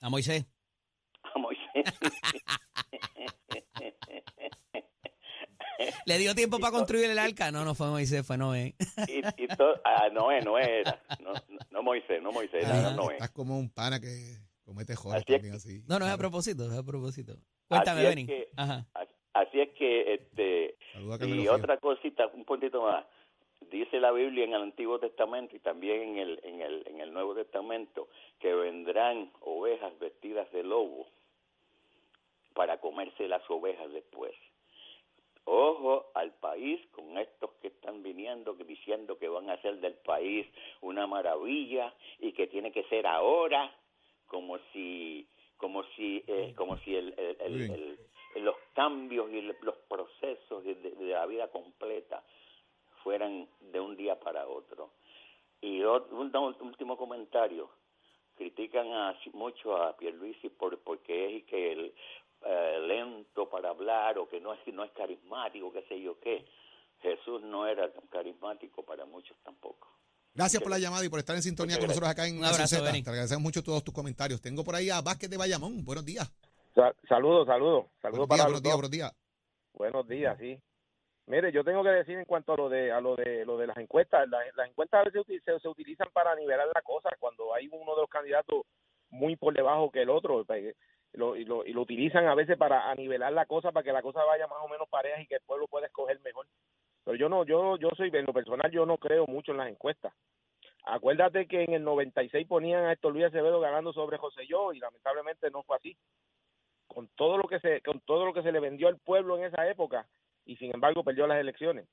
A 0.00 0.10
Moisés. 0.10 0.44
A 1.22 1.38
Moisés. 1.38 1.66
¿Le 6.04 6.18
dio 6.18 6.34
tiempo 6.34 6.58
para 6.58 6.72
construir 6.72 7.08
el 7.10 7.18
arca? 7.18 7.50
No, 7.50 7.64
no 7.64 7.74
fue 7.74 7.88
Moisés, 7.88 8.26
fue 8.26 8.36
Noé. 8.36 8.74
y, 9.08 9.44
y 9.44 9.48
to- 9.48 9.80
ah, 9.84 10.08
Noé, 10.12 10.40
Noé 10.42 10.80
era. 10.80 11.02
No, 11.20 11.32
no, 11.32 11.58
no 11.70 11.82
Moisés, 11.82 12.22
no 12.22 12.32
Moisés, 12.32 12.64
era 12.64 12.88
Ajá, 12.88 12.94
Noé. 12.94 13.14
Estás 13.14 13.30
como 13.30 13.58
un 13.58 13.70
pana 13.70 14.00
que 14.00 14.36
comete 14.64 14.94
jodas 14.94 15.22
Así 15.22 15.32
también 15.32 15.54
así. 15.54 15.82
No, 15.86 15.98
no 15.98 16.06
es 16.06 16.12
a 16.12 16.18
propósito, 16.18 16.70
es 16.70 16.78
a 16.78 16.82
propósito. 16.82 17.36
Cuéntame, 17.68 18.00
Así 18.06 18.08
Benny. 18.08 18.44
Ajá. 18.56 18.86
Así 19.32 19.60
es 19.60 19.68
que, 19.78 20.14
este, 20.14 20.76
Saluda 20.92 21.16
a 21.20 21.26
y 21.26 21.48
otra 21.48 21.76
cosita, 21.78 22.26
un 22.34 22.44
puntito 22.44 22.82
más. 22.82 23.04
Dice 23.70 24.00
la 24.00 24.10
Biblia 24.12 24.44
en 24.44 24.54
el 24.54 24.62
Antiguo 24.62 24.98
Testamento 24.98 25.54
y 25.54 25.60
también 25.60 26.02
en 26.02 26.18
el, 26.18 26.40
en 26.42 26.60
el, 26.60 26.82
en 26.88 27.00
el 27.00 27.12
Nuevo 27.12 27.34
Testamento 27.34 28.08
que 28.40 28.52
vendrán 28.54 29.30
ovejas 29.42 29.96
vestidas 29.98 30.50
de 30.52 30.62
lobo 30.64 31.06
para 32.54 32.78
comerse 32.80 33.28
las 33.28 33.48
ovejas 33.48 33.90
después. 33.92 34.34
Ojo 35.44 36.10
al 36.14 36.32
país 36.34 36.80
con 36.92 37.16
estos 37.18 37.50
que 37.62 37.68
están 37.68 38.02
viniendo, 38.02 38.56
que 38.56 38.64
diciendo 38.64 39.18
que 39.18 39.28
van 39.28 39.48
a 39.50 39.54
hacer 39.54 39.76
del 39.80 39.94
país 39.94 40.46
una 40.80 41.06
maravilla 41.06 41.94
y 42.18 42.32
que 42.32 42.46
tiene 42.46 42.72
que 42.72 42.84
ser 42.84 43.06
ahora, 43.06 43.72
como 44.26 44.58
si, 44.72 45.26
como 45.56 45.82
si, 45.96 46.22
eh, 46.26 46.52
como 46.56 46.76
si 46.78 46.94
el, 46.94 47.14
el- 47.18 47.70
el- 47.70 48.44
los 48.44 48.56
cambios 48.74 49.30
y 49.32 49.42
los 49.42 49.74
procesos 49.88 50.62
de 50.64 50.94
la 50.98 51.26
vida 51.26 51.48
completa 51.48 52.22
fueran 53.02 53.48
de 53.72 53.80
un 53.80 53.96
día 53.96 54.18
para 54.18 54.46
otro. 54.46 54.92
Y 55.60 55.80
ot- 55.80 56.10
un, 56.10 56.34
un 56.34 56.68
último 56.68 56.96
comentario. 56.96 57.70
Critican 58.36 58.90
a- 58.92 59.18
mucho 59.34 59.76
a 59.76 59.96
Pierluisi 59.96 60.48
por, 60.48 60.78
porque 60.80 61.36
es 61.38 61.44
que 61.44 61.72
el, 61.72 61.94
eh, 62.42 62.78
lento 62.86 63.48
para 63.50 63.68
hablar 63.70 64.18
o 64.18 64.26
que 64.28 64.40
no 64.40 64.54
es, 64.54 64.60
no 64.72 64.82
es 64.84 64.90
carismático, 64.92 65.72
qué 65.72 65.82
sé 65.88 66.00
yo 66.00 66.18
qué. 66.20 66.46
Jesús 67.02 67.42
no 67.42 67.66
era 67.66 67.92
tan 67.92 68.06
carismático 68.08 68.82
para 68.82 69.04
muchos 69.04 69.36
tampoco. 69.42 69.88
Gracias 70.34 70.62
por 70.62 70.70
la 70.70 70.78
llamada 70.78 71.04
y 71.04 71.08
por 71.08 71.18
estar 71.18 71.34
en 71.36 71.42
sintonía 71.42 71.76
con 71.78 71.88
nosotros 71.88 72.08
acá 72.08 72.26
en 72.26 72.38
Un 72.38 72.44
abrazo. 72.44 72.76
Te 72.82 72.88
agradecemos 73.10 73.42
mucho 73.42 73.62
todos 73.62 73.82
tus 73.82 73.92
comentarios. 73.92 74.40
Tengo 74.40 74.62
por 74.64 74.74
ahí 74.76 74.88
a 74.88 75.00
Vázquez 75.02 75.28
de 75.28 75.36
Bayamón. 75.36 75.84
Buenos 75.84 76.04
días. 76.04 76.30
Sa- 76.74 76.94
Saludos, 77.08 77.46
saludos, 77.46 77.86
Buenos 77.86 78.00
saludos 78.00 78.28
días, 78.28 78.28
para 78.28 78.42
buenos 78.44 78.52
los 78.52 78.62
días, 78.62 78.74
buenos 78.76 78.90
días. 78.90 79.12
Buenos 79.74 80.08
días, 80.08 80.38
sí. 80.38 80.58
Mire, 81.30 81.52
yo 81.52 81.62
tengo 81.62 81.84
que 81.84 81.90
decir 81.90 82.18
en 82.18 82.24
cuanto 82.24 82.54
a 82.54 82.56
lo 82.56 82.68
de 82.68 82.90
a 82.90 83.00
lo 83.00 83.14
de 83.14 83.44
lo 83.44 83.56
de 83.56 83.68
las 83.68 83.76
encuestas, 83.76 84.28
la- 84.28 84.42
las, 84.56 84.68
encuestas 84.68 85.00
a 85.00 85.04
veces 85.04 85.24
se 85.62 85.68
utilizan 85.68 86.08
para 86.12 86.34
nivelar 86.34 86.66
la 86.74 86.82
cosa 86.82 87.08
cuando 87.20 87.54
hay 87.54 87.68
uno 87.70 87.94
de 87.94 88.00
los 88.00 88.10
candidatos 88.10 88.62
muy 89.10 89.36
por 89.36 89.54
debajo 89.54 89.92
que 89.92 90.02
el 90.02 90.10
otro 90.10 90.44
pues, 90.44 90.74
lo, 91.12 91.36
y, 91.36 91.44
lo, 91.44 91.64
y 91.64 91.72
lo 91.72 91.82
utilizan 91.82 92.26
a 92.26 92.34
veces 92.34 92.56
para 92.58 92.92
nivelar 92.96 93.32
la 93.32 93.46
cosa 93.46 93.70
para 93.70 93.84
que 93.84 93.92
la 93.92 94.02
cosa 94.02 94.24
vaya 94.24 94.48
más 94.48 94.58
o 94.60 94.66
menos 94.66 94.88
pareja 94.88 95.20
y 95.20 95.26
que 95.28 95.36
el 95.36 95.40
pueblo 95.42 95.68
pueda 95.68 95.86
escoger 95.86 96.18
mejor. 96.22 96.48
Pero 97.04 97.16
yo 97.16 97.28
no, 97.28 97.44
yo 97.44 97.76
yo 97.76 97.90
soy 97.96 98.10
en 98.12 98.26
lo 98.26 98.32
personal 98.32 98.68
yo 98.72 98.84
no 98.84 98.98
creo 98.98 99.24
mucho 99.28 99.52
en 99.52 99.58
las 99.58 99.68
encuestas. 99.68 100.12
Acuérdate 100.82 101.46
que 101.46 101.62
en 101.62 101.74
el 101.74 101.84
96 101.84 102.44
ponían 102.48 102.86
a 102.86 102.92
Héctor 102.92 103.12
Luis 103.12 103.26
Acevedo 103.26 103.60
ganando 103.60 103.92
sobre 103.92 104.18
José 104.18 104.48
Yo 104.48 104.72
y 104.72 104.80
lamentablemente 104.80 105.48
no 105.52 105.62
fue 105.62 105.76
así. 105.76 105.96
Con 106.88 107.06
todo 107.14 107.38
lo 107.38 107.46
que 107.46 107.60
se 107.60 107.82
con 107.82 108.00
todo 108.00 108.26
lo 108.26 108.32
que 108.32 108.42
se 108.42 108.50
le 108.50 108.58
vendió 108.58 108.88
al 108.88 108.98
pueblo 108.98 109.36
en 109.38 109.44
esa 109.44 109.68
época 109.68 110.08
y 110.50 110.56
sin 110.56 110.74
embargo 110.74 111.04
perdió 111.04 111.26
las 111.26 111.38
elecciones. 111.40 111.86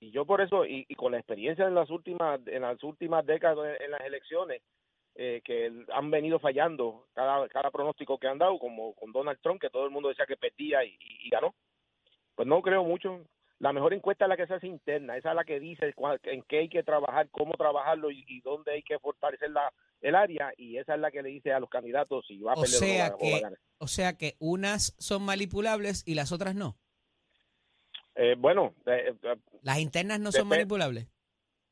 Y 0.00 0.10
yo 0.10 0.26
por 0.26 0.40
eso 0.40 0.64
y, 0.66 0.84
y 0.88 0.94
con 0.94 1.12
la 1.12 1.18
experiencia 1.18 1.66
en 1.66 1.74
las 1.74 1.88
últimas 1.90 2.40
en 2.46 2.62
las 2.62 2.82
últimas 2.82 3.24
décadas 3.24 3.80
en 3.80 3.90
las 3.92 4.00
elecciones 4.02 4.60
eh, 5.14 5.40
que 5.44 5.72
han 5.92 6.10
venido 6.10 6.38
fallando 6.38 7.06
cada 7.14 7.48
cada 7.48 7.70
pronóstico 7.70 8.18
que 8.18 8.26
han 8.28 8.38
dado 8.38 8.58
como 8.58 8.94
con 8.94 9.12
Donald 9.12 9.38
Trump 9.40 9.60
que 9.60 9.70
todo 9.70 9.84
el 9.86 9.90
mundo 9.92 10.08
decía 10.08 10.26
que 10.26 10.36
perdía 10.36 10.84
y, 10.84 10.88
y- 10.88 11.26
y 11.26 11.30
ganó. 11.30 11.54
Pues 12.34 12.46
no 12.48 12.60
creo 12.60 12.84
mucho. 12.84 13.24
La 13.58 13.72
mejor 13.72 13.94
encuesta 13.94 14.26
es 14.26 14.28
la 14.28 14.36
que 14.36 14.46
se 14.46 14.52
hace 14.52 14.66
interna, 14.66 15.16
esa 15.16 15.30
es 15.30 15.34
la 15.36 15.44
que 15.44 15.58
dice 15.58 15.94
cua- 15.94 16.20
en 16.24 16.42
qué 16.42 16.58
hay 16.58 16.68
que 16.68 16.82
trabajar, 16.82 17.30
cómo 17.30 17.54
trabajarlo 17.54 18.10
y, 18.10 18.22
y 18.28 18.42
dónde 18.42 18.72
hay 18.72 18.82
que 18.82 18.98
fortalecer 18.98 19.50
la, 19.50 19.72
el 20.02 20.14
área 20.14 20.52
y 20.58 20.76
esa 20.76 20.94
es 20.94 21.00
la 21.00 21.10
que 21.10 21.22
le 21.22 21.30
dice 21.30 21.54
a 21.54 21.60
los 21.60 21.70
candidatos 21.70 22.26
si 22.26 22.36
va 22.42 22.52
a 22.52 22.54
O 22.56 22.60
perder 22.60 22.76
o 22.76 22.80
va- 22.98 23.16
o 23.16 23.30
va 23.32 23.36
a 23.38 23.40
ganar. 23.40 23.58
O 23.78 23.86
sea 23.86 24.18
que 24.18 24.34
unas 24.40 24.94
son 24.98 25.22
manipulables 25.24 26.02
y 26.06 26.16
las 26.16 26.32
otras 26.32 26.54
no. 26.54 26.76
Eh, 28.16 28.34
bueno, 28.38 28.74
eh, 28.86 29.12
eh, 29.22 29.36
Las 29.62 29.78
internas 29.78 30.18
no 30.20 30.32
son 30.32 30.48
manipulables. 30.48 31.06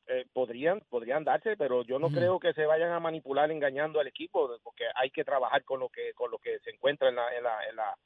eh, 0.07 0.25
podrían 0.33 0.81
podrían 0.89 1.23
darse, 1.23 1.57
pero 1.57 1.83
yo 1.83 1.97
no 1.97 2.09
creo 2.11 2.39
que 2.39 2.53
se 2.53 2.65
vayan 2.67 2.91
a 2.91 2.99
manipular 2.99 3.49
engañando 3.51 3.99
al 3.99 4.07
equipo, 4.07 4.47
porque 4.63 4.83
hay 4.95 5.09
que 5.09 5.23
trabajar 5.23 5.63
con 5.63 5.79
lo 5.79 5.89
que 5.89 6.13
con 6.13 6.29
lo 6.29 6.37
que 6.37 6.59
se 6.63 6.69
encuentra 6.69 7.09
en, 7.09 7.15
la, 7.15 7.35
en, 7.35 7.43
la, 7.43 7.69
en, 7.69 7.75
la- 7.75 7.97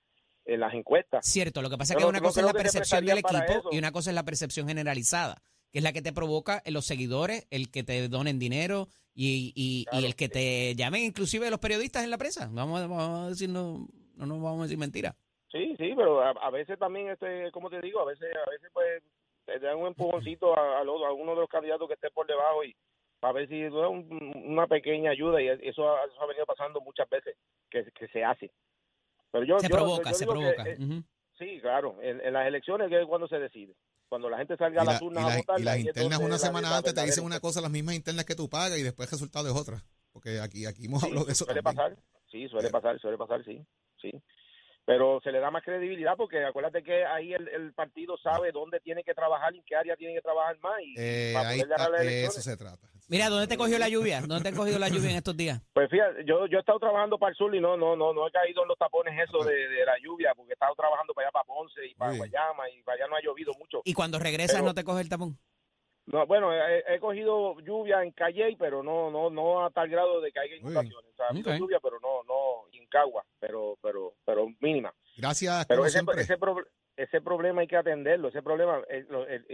en 0.46 0.60
las 0.62 0.74
encuestas. 0.74 1.26
Cierto, 1.26 1.62
lo 1.62 1.70
que 1.70 1.78
pasa 1.78 1.94
es 1.94 1.98
que 1.98 2.04
no- 2.04 2.10
una 2.10 2.20
no 2.20 2.24
cosa 2.28 2.40
es 2.40 2.46
la 2.46 2.54
percepción 2.54 3.06
del 3.06 3.18
equipo 3.18 3.70
y 3.72 3.78
una 3.78 3.92
cosa 3.92 4.10
es 4.12 4.16
la 4.16 4.24
percepción 4.24 4.68
generalizada, 4.70 5.42
que 5.72 5.80
es 5.80 5.84
la 5.84 5.92
que 5.92 6.02
te 6.02 6.14
provoca 6.14 6.62
en 6.64 6.74
los 6.74 6.86
seguidores, 6.86 7.46
el 7.52 7.70
que 7.70 7.84
te 7.84 8.08
donen 8.08 8.40
dinero 8.40 8.88
y, 9.14 9.52
y- 9.54 9.82
y 9.82 9.86
Claro, 9.90 10.06
el 10.08 10.16
que 10.16 10.30
te 10.30 10.76
llamen 10.76 11.04
inclusive 11.04 11.50
los 11.52 11.60
periodistas 11.60 12.06
en 12.06 12.10
la 12.12 12.18
prensa. 12.18 12.48
Vamos, 12.52 12.80
a- 12.82 12.88
vamos 12.88 13.20
a 13.26 13.30
decir, 13.30 13.50
no, 13.50 13.88
no 14.16 14.26
nos 14.26 14.42
vamos 14.42 14.62
a 14.62 14.64
decir 14.64 14.78
mentira. 14.78 15.18
Sí, 15.52 15.76
sí, 15.78 15.94
pero 15.96 16.22
a, 16.22 16.30
a 16.32 16.50
veces 16.52 16.78
también, 16.78 17.10
este, 17.10 17.52
como 17.52 17.70
te 17.70 17.82
digo, 17.82 18.00
a 18.02 18.06
veces, 18.06 18.30
a 18.46 18.50
veces 18.50 18.70
pues 18.74 19.02
te 19.46 19.60
dan 19.60 19.78
un 19.78 19.88
empujoncito 19.88 20.58
a, 20.58 20.80
a, 20.80 20.84
uno 20.84 21.34
de 21.34 21.42
los 21.42 21.50
candidatos 21.50 21.88
que 21.88 21.96
esté 21.96 22.12
por 22.12 22.28
debajo 22.28 22.64
y 22.64 22.76
a 23.22 23.32
ver 23.32 23.48
si 23.50 23.64
da 23.64 23.88
un- 23.90 24.44
una 24.46 24.68
pequeña 24.68 25.12
ayuda 25.12 25.42
y 25.42 25.48
eso, 25.48 25.90
ha- 25.90 26.06
eso 26.06 26.22
ha 26.22 26.28
venido 26.28 26.46
pasando 26.46 26.80
muchas 26.82 27.10
veces 27.10 27.36
que, 27.70 27.84
que 27.92 28.08
se 28.10 28.24
hace. 28.24 28.52
Pero 29.32 29.44
yo, 29.46 29.60
Se 29.60 29.68
yo- 29.70 29.76
provoca, 29.76 30.12
yo 30.12 30.16
se 30.18 30.26
que, 30.26 30.32
provoca. 30.32 30.64
eh, 30.70 30.78
sí, 31.38 31.60
claro, 31.62 31.98
en, 32.02 32.22
en 32.22 32.34
las 32.34 32.48
elecciones 32.48 32.92
es 32.92 33.06
cuando 33.08 33.28
se 33.28 33.40
decide. 33.40 33.76
Cuando 34.08 34.30
la 34.30 34.38
gente 34.40 34.56
salga 34.58 34.82
a 34.82 34.86
las 34.86 35.02
y 35.02 35.06
urnas 35.06 35.24
a 35.34 35.38
votar, 35.38 35.60
y 35.60 35.64
las 35.64 35.80
internas 35.80 36.20
una 36.20 36.38
semana 36.40 36.70
la 36.70 36.78
antes 36.78 36.94
te 36.96 37.04
dicen 37.06 37.24
una 37.26 37.40
cosa, 37.40 37.62
las 37.62 37.70
mismas 37.72 37.96
internas 37.96 38.26
que 38.26 38.36
tú 38.36 38.50
pagas 38.50 38.78
y 38.80 38.84
después 38.84 39.08
el 39.08 39.12
resultado 39.18 39.48
es 39.50 39.56
otra. 39.56 39.84
Porque 40.12 40.40
aquí, 40.40 40.66
aquí 40.66 40.86
hemos 40.86 41.02
Sí, 41.02 41.08
hablado 41.08 41.26
de 41.28 41.32
eso 41.34 41.46
Suele 41.46 41.62
también. 41.62 41.76
pasar, 41.92 41.98
sí, 42.32 42.48
suele 42.50 42.68
Pero- 42.70 42.82
pasar, 42.82 43.00
suele 43.00 43.18
pasar, 43.18 43.44
sí, 43.46 43.62
sí. 44.02 44.12
Pero 44.90 45.22
se 45.24 45.32
le 45.32 45.40
da 45.40 45.52
más 45.52 45.64
credibilidad 45.64 46.18
porque 46.18 46.44
acuérdate 46.44 46.82
que 46.82 47.06
ahí 47.06 47.32
el, 47.32 47.48
el 47.50 47.74
partido 47.74 48.18
sabe 48.18 48.52
dónde 48.52 48.80
tiene 48.80 49.04
que 49.04 49.14
trabajar 49.14 49.54
y 49.54 49.60
en 49.60 49.64
qué 49.66 49.76
área 49.76 49.96
tiene 49.96 50.16
que 50.16 50.22
trabajar 50.22 50.58
más 50.64 50.82
y 50.82 50.96
Eh, 50.98 51.30
para 51.36 51.50
poder 51.52 51.68
ganar 51.68 51.80
está, 51.80 51.90
las 51.92 52.02
de 52.02 52.08
elecciones. 52.08 52.38
eso 52.38 52.42
se 52.50 52.58
trata. 52.58 52.88
Mira, 53.08 53.30
¿dónde 53.30 53.46
te 53.46 53.56
cogió 53.56 53.78
la 53.78 53.88
lluvia? 53.88 54.22
¿Dónde 54.22 54.42
te 54.42 54.50
ha 54.50 54.58
cogido 54.58 54.80
la 54.80 54.90
lluvia 54.90 55.12
en 55.12 55.18
estos 55.18 55.38
días? 55.38 55.62
Pues 55.74 55.92
fíjate, 55.92 56.26
yo, 56.26 56.48
yo 56.48 56.58
he 56.58 56.60
estado 56.62 56.80
trabajando 56.80 57.20
para 57.20 57.30
el 57.32 57.36
sur 57.38 57.54
y 57.54 57.62
no, 57.62 57.78
no, 57.78 57.96
no, 57.96 58.14
no 58.14 58.28
he 58.28 58.32
caído 58.32 58.64
en 58.64 58.68
los 58.68 58.78
tapones 58.80 59.14
eso 59.30 59.44
de, 59.46 59.54
de 59.68 59.86
la 59.86 59.94
lluvia 60.04 60.34
porque 60.36 60.54
he 60.54 60.54
estado 60.54 60.74
trabajando 60.74 61.14
para 61.14 61.28
allá, 61.28 61.32
para 61.34 61.46
Ponce 61.46 61.86
y 61.86 61.94
para. 61.94 62.16
Guayama 62.18 62.68
y 62.72 62.82
para 62.82 62.96
allá 62.96 63.08
no 63.10 63.16
ha 63.16 63.22
llovido 63.22 63.54
mucho. 63.60 63.82
Y 63.86 63.94
cuando 63.94 64.18
regresas 64.18 64.56
Pero- 64.58 64.66
no 64.66 64.74
te 64.74 64.84
coge 64.84 65.02
el 65.02 65.10
tapón. 65.10 65.38
No, 66.12 66.26
bueno, 66.26 66.52
he, 66.52 66.84
he 66.96 67.00
cogido 67.00 67.60
lluvia 67.60 68.02
en 68.04 68.12
Calle, 68.12 68.56
pero 68.58 68.82
no, 68.82 69.12
no, 69.12 69.30
no 69.30 69.64
a 69.64 69.70
tal 69.70 69.88
grado 69.90 70.20
de 70.22 70.32
que 70.32 70.40
haya 70.40 70.56
inundaciones. 70.56 71.10
O 71.12 71.16
sea, 71.16 71.28
lluvia, 71.60 71.80
pero 71.80 72.00
no, 72.00 72.24
no, 72.24 72.64
en 72.72 72.88
Cagua, 72.88 73.24
pero, 73.40 73.78
pero, 73.82 74.14
pero 74.26 74.48
mínima. 74.60 74.92
Gracias, 75.18 75.66
Pero 75.68 75.86
ese, 75.86 76.00
ese, 76.22 76.38
pro- 76.38 76.66
ese 76.96 77.22
problema 77.22 77.62
hay 77.62 77.68
que 77.68 77.78
atenderlo. 77.78 78.30
Ese 78.30 78.42
problema, 78.42 78.82
el- 78.90 79.08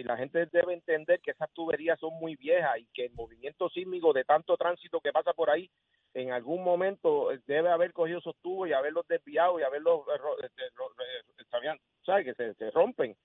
la 0.06 0.16
gente 0.16 0.46
debe 0.46 0.74
entender 0.74 1.20
que 1.20 1.32
esas 1.32 1.50
tuberías 1.52 2.00
son 2.00 2.14
muy 2.20 2.36
viejas 2.38 2.78
y 2.78 2.86
que 2.94 3.06
el 3.08 3.14
movimiento 3.14 3.68
sísmico 3.70 4.14
de 4.14 4.24
tanto 4.24 4.56
tránsito 4.56 5.02
que 5.02 5.12
pasa 5.12 5.34
por 5.34 5.50
ahí, 5.50 5.70
en 6.14 6.32
algún 6.32 6.64
momento 6.64 7.34
eh, 7.34 7.42
debe 7.46 7.70
haber 7.70 7.92
cogido 7.92 8.20
esos 8.20 8.36
tubos 8.42 8.70
y 8.70 8.74
haberlos 8.74 9.06
desviado 9.10 9.60
y 9.60 9.64
haberlos, 9.64 10.02
eh, 10.08 10.46
eh, 10.58 10.70
ro- 10.76 10.92
eh, 10.92 11.44
¿sabían? 11.52 11.78
¿sabes? 12.06 12.24
Que 12.26 12.34
se, 12.36 12.54
se 12.54 12.72
rompen. 12.72 13.18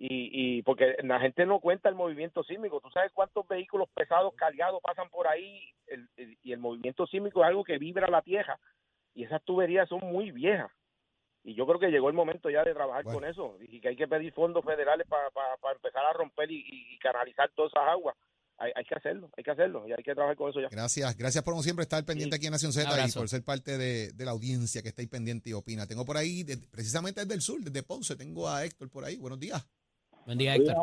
Y, 0.00 0.58
y 0.58 0.62
porque 0.62 0.94
la 1.02 1.18
gente 1.18 1.44
no 1.44 1.58
cuenta 1.58 1.88
el 1.88 1.96
movimiento 1.96 2.44
sísmico. 2.44 2.80
¿Tú 2.80 2.88
sabes 2.90 3.10
cuántos 3.12 3.46
vehículos 3.48 3.88
pesados 3.94 4.32
cargados 4.36 4.80
pasan 4.80 5.10
por 5.10 5.26
ahí? 5.26 5.60
El- 5.88 6.08
el- 6.16 6.38
y 6.42 6.52
el 6.52 6.60
movimiento 6.60 7.04
sísmico 7.08 7.42
es 7.42 7.48
algo 7.48 7.64
que 7.64 7.78
vibra 7.78 8.08
la 8.08 8.22
tierra. 8.22 8.60
Y 9.14 9.24
esas 9.24 9.42
tuberías 9.44 9.88
son 9.88 9.98
muy 10.00 10.30
viejas. 10.30 10.70
Y 11.42 11.54
yo 11.54 11.66
creo 11.66 11.80
que 11.80 11.88
llegó 11.90 12.08
el 12.08 12.14
momento 12.14 12.48
ya 12.50 12.62
de 12.62 12.74
trabajar 12.74 13.02
Bueno. 13.04 13.20
con 13.20 13.28
eso 13.28 13.56
y 13.60 13.80
que 13.80 13.88
hay 13.88 13.96
que 13.96 14.06
pedir 14.06 14.32
fondos 14.32 14.64
federales 14.64 15.06
para 15.08 15.72
empezar 15.74 16.04
a 16.04 16.12
romper 16.12 16.50
y, 16.50 16.64
y 16.94 16.98
canalizar 16.98 17.50
todas 17.56 17.72
esas 17.72 17.88
aguas. 17.88 18.16
Hay, 18.60 18.72
hay 18.74 18.84
que 18.84 18.94
hacerlo, 18.96 19.30
hay 19.36 19.44
que 19.44 19.50
hacerlo 19.52 19.86
y 19.86 19.92
hay 19.92 20.02
que 20.02 20.14
trabajar 20.14 20.36
con 20.36 20.50
eso 20.50 20.60
ya. 20.60 20.68
Gracias, 20.68 21.16
gracias 21.16 21.44
por 21.44 21.52
como 21.54 21.62
siempre 21.62 21.84
estar 21.84 22.04
pendiente 22.04 22.36
aquí 22.36 22.46
en 22.46 22.52
Nación 22.52 22.72
Z 22.72 22.88
y 23.06 23.12
por 23.12 23.28
ser 23.28 23.44
parte 23.44 23.78
de, 23.78 24.12
de 24.12 24.24
la 24.24 24.32
audiencia 24.32 24.82
que 24.82 24.88
está 24.88 25.00
ahí 25.00 25.06
pendiente 25.08 25.50
y 25.50 25.52
opina. 25.52 25.86
Tengo 25.86 26.04
por 26.04 26.16
ahí, 26.16 26.42
de- 26.42 26.56
precisamente 26.70 27.20
desde 27.20 27.34
el 27.34 27.40
sur, 27.40 27.60
desde 27.62 27.82
Ponce, 27.84 28.16
tengo 28.16 28.48
a 28.48 28.64
Héctor 28.64 28.90
por 28.90 29.04
ahí. 29.04 29.16
Buenos 29.16 29.38
días. 29.38 29.64
Buen 30.28 30.36
día, 30.36 30.56
Héctor. 30.56 30.76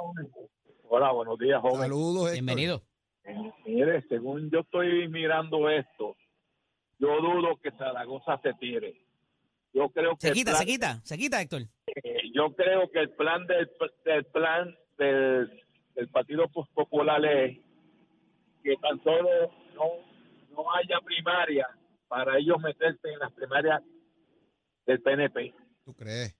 Hola, 0.90 1.12
buenos 1.12 1.38
días, 1.38 1.62
joven. 1.62 1.82
Saludos, 1.82 2.16
Héctor. 2.30 2.34
Bienvenido. 2.34 2.82
Mire, 3.64 4.02
según 4.10 4.50
yo 4.50 4.62
estoy 4.62 5.08
mirando 5.08 5.70
esto, 5.70 6.16
yo 6.98 7.22
dudo 7.22 7.56
que 7.62 7.70
Zaragoza 7.74 8.40
se 8.42 8.56
tire. 8.56 9.00
Yo 9.72 9.90
creo 9.90 10.16
que 10.16 10.30
Se 10.30 10.34
quita, 10.34 10.50
plan- 10.50 10.60
se 10.62 10.66
quita, 10.66 11.00
se 11.04 11.18
quita, 11.20 11.42
Héctor. 11.44 11.62
eh, 11.86 12.22
yo 12.34 12.56
creo 12.56 12.90
que 12.90 13.02
el 13.02 13.12
plan 13.12 13.46
del, 13.46 13.70
del 14.04 14.25
plan 14.25 14.75
del, 14.98 15.64
del 15.94 16.08
Partido 16.10 16.48
Popular 16.50 17.24
es 17.24 17.60
que 18.64 18.75
tan 18.78 18.98
solo 19.04 19.30
no, 19.75 19.84
no 20.56 20.74
haya 20.74 20.98
primaria 21.06 21.68
para 22.08 22.40
ellos 22.40 22.58
meterse 22.64 23.10
en 23.14 23.20
las 23.20 23.32
primarias 23.34 23.84
del 24.88 25.02
PNP 25.04 25.54
¿Tú 25.84 25.94
crees? 25.94 26.36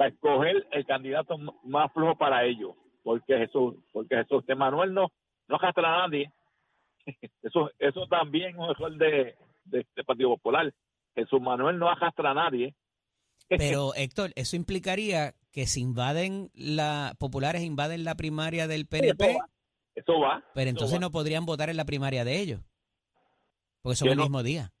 Para 0.00 0.12
escoger 0.12 0.66
el 0.72 0.86
candidato 0.86 1.36
más 1.62 1.92
flojo 1.92 2.16
para 2.16 2.46
ellos, 2.46 2.72
porque 3.04 3.36
Jesús, 3.36 3.74
porque 3.92 4.16
Jesús 4.16 4.46
de 4.46 4.54
Manuel 4.54 4.94
no, 4.94 5.12
no 5.46 5.56
a 5.60 5.72
nadie. 6.08 6.32
Eso, 7.42 7.70
eso 7.78 8.06
también 8.06 8.52
es 8.52 8.56
un 8.56 8.70
error 8.70 8.96
de, 8.96 9.34
de, 9.64 9.86
de 9.94 10.04
Partido 10.04 10.30
Popular. 10.30 10.72
Jesús 11.14 11.38
Manuel 11.42 11.78
no 11.78 11.90
arrastra 11.90 12.30
a 12.30 12.34
nadie. 12.34 12.74
Pero, 13.50 13.94
Héctor, 13.94 14.32
eso 14.36 14.56
implicaría 14.56 15.34
que 15.52 15.66
si 15.66 15.82
invaden 15.82 16.50
la 16.54 17.14
populares 17.18 17.62
invaden 17.62 18.04
la 18.04 18.14
primaria 18.14 18.66
del 18.68 18.86
PNP, 18.86 19.32
Eso 19.32 19.38
va. 19.38 19.48
Eso 19.94 20.20
va. 20.20 20.44
pero 20.54 20.70
entonces 20.70 20.96
va. 20.96 21.00
no 21.00 21.10
podrían 21.10 21.44
votar 21.44 21.68
en 21.68 21.76
la 21.76 21.84
primaria 21.84 22.24
de 22.24 22.40
ellos. 22.40 22.60
Porque 23.82 23.96
son 23.96 24.08
el 24.08 24.16
no- 24.16 24.22
mismo 24.22 24.42
día. 24.42 24.72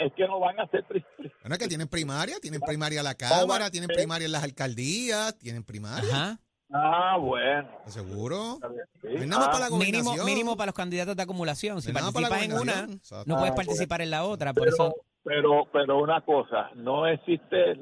Ah, 0.00 0.04
es 0.06 0.12
que 0.14 0.26
no 0.26 0.40
van 0.40 0.58
a 0.58 0.62
hacer 0.64 0.84
pri- 0.84 1.04
pri- 1.16 1.32
Bueno, 1.42 1.54
es 1.54 1.58
que 1.58 1.68
tienen 1.68 1.88
primaria, 1.88 2.36
tienen 2.40 2.60
primaria 2.60 3.00
en 3.00 3.04
la 3.04 3.14
Cámara, 3.14 3.70
tienen 3.70 3.88
primaria 3.88 4.26
en 4.26 4.32
las 4.32 4.42
alcaldías, 4.44 5.38
tienen 5.38 5.62
primaria. 5.64 6.08
Ajá. 6.10 6.38
Ah, 6.72 7.16
bueno. 7.18 7.68
¿Seguro? 7.86 8.58
Sí. 9.02 9.08
No 9.14 9.20
hay 9.20 9.26
nada 9.26 9.38
más 9.40 9.48
Ah, 9.48 9.52
para 9.52 9.68
la 9.68 9.76
Mínimo, 9.76 10.04
gobernación. 10.04 10.26
mínimo 10.26 10.56
para 10.56 10.66
los 10.66 10.74
candidatos 10.74 11.16
de 11.16 11.22
acumulación. 11.22 11.82
Si 11.82 11.92
No 11.92 11.94
participas 12.12 12.42
en 12.44 12.52
una. 12.52 12.80
Exacto. 12.92 13.24
no 13.26 13.36
puedes 13.36 13.52
Ah, 13.52 13.56
participar 13.56 14.00
en 14.02 14.10
la 14.10 14.24
otra. 14.24 14.52
Por 14.54 14.62
pero, 14.64 14.74
eso, 14.74 14.94
pero, 15.24 15.68
pero 15.72 15.98
una 16.00 16.20
cosa, 16.22 16.70
no 16.76 17.06
existe 17.08 17.74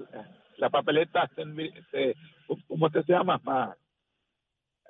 la 0.57 0.71
papeleta, 0.71 1.31
este, 1.37 2.15
¿cómo 2.67 2.89
se 2.91 3.03
llama? 3.07 3.41
Ah, 3.47 3.77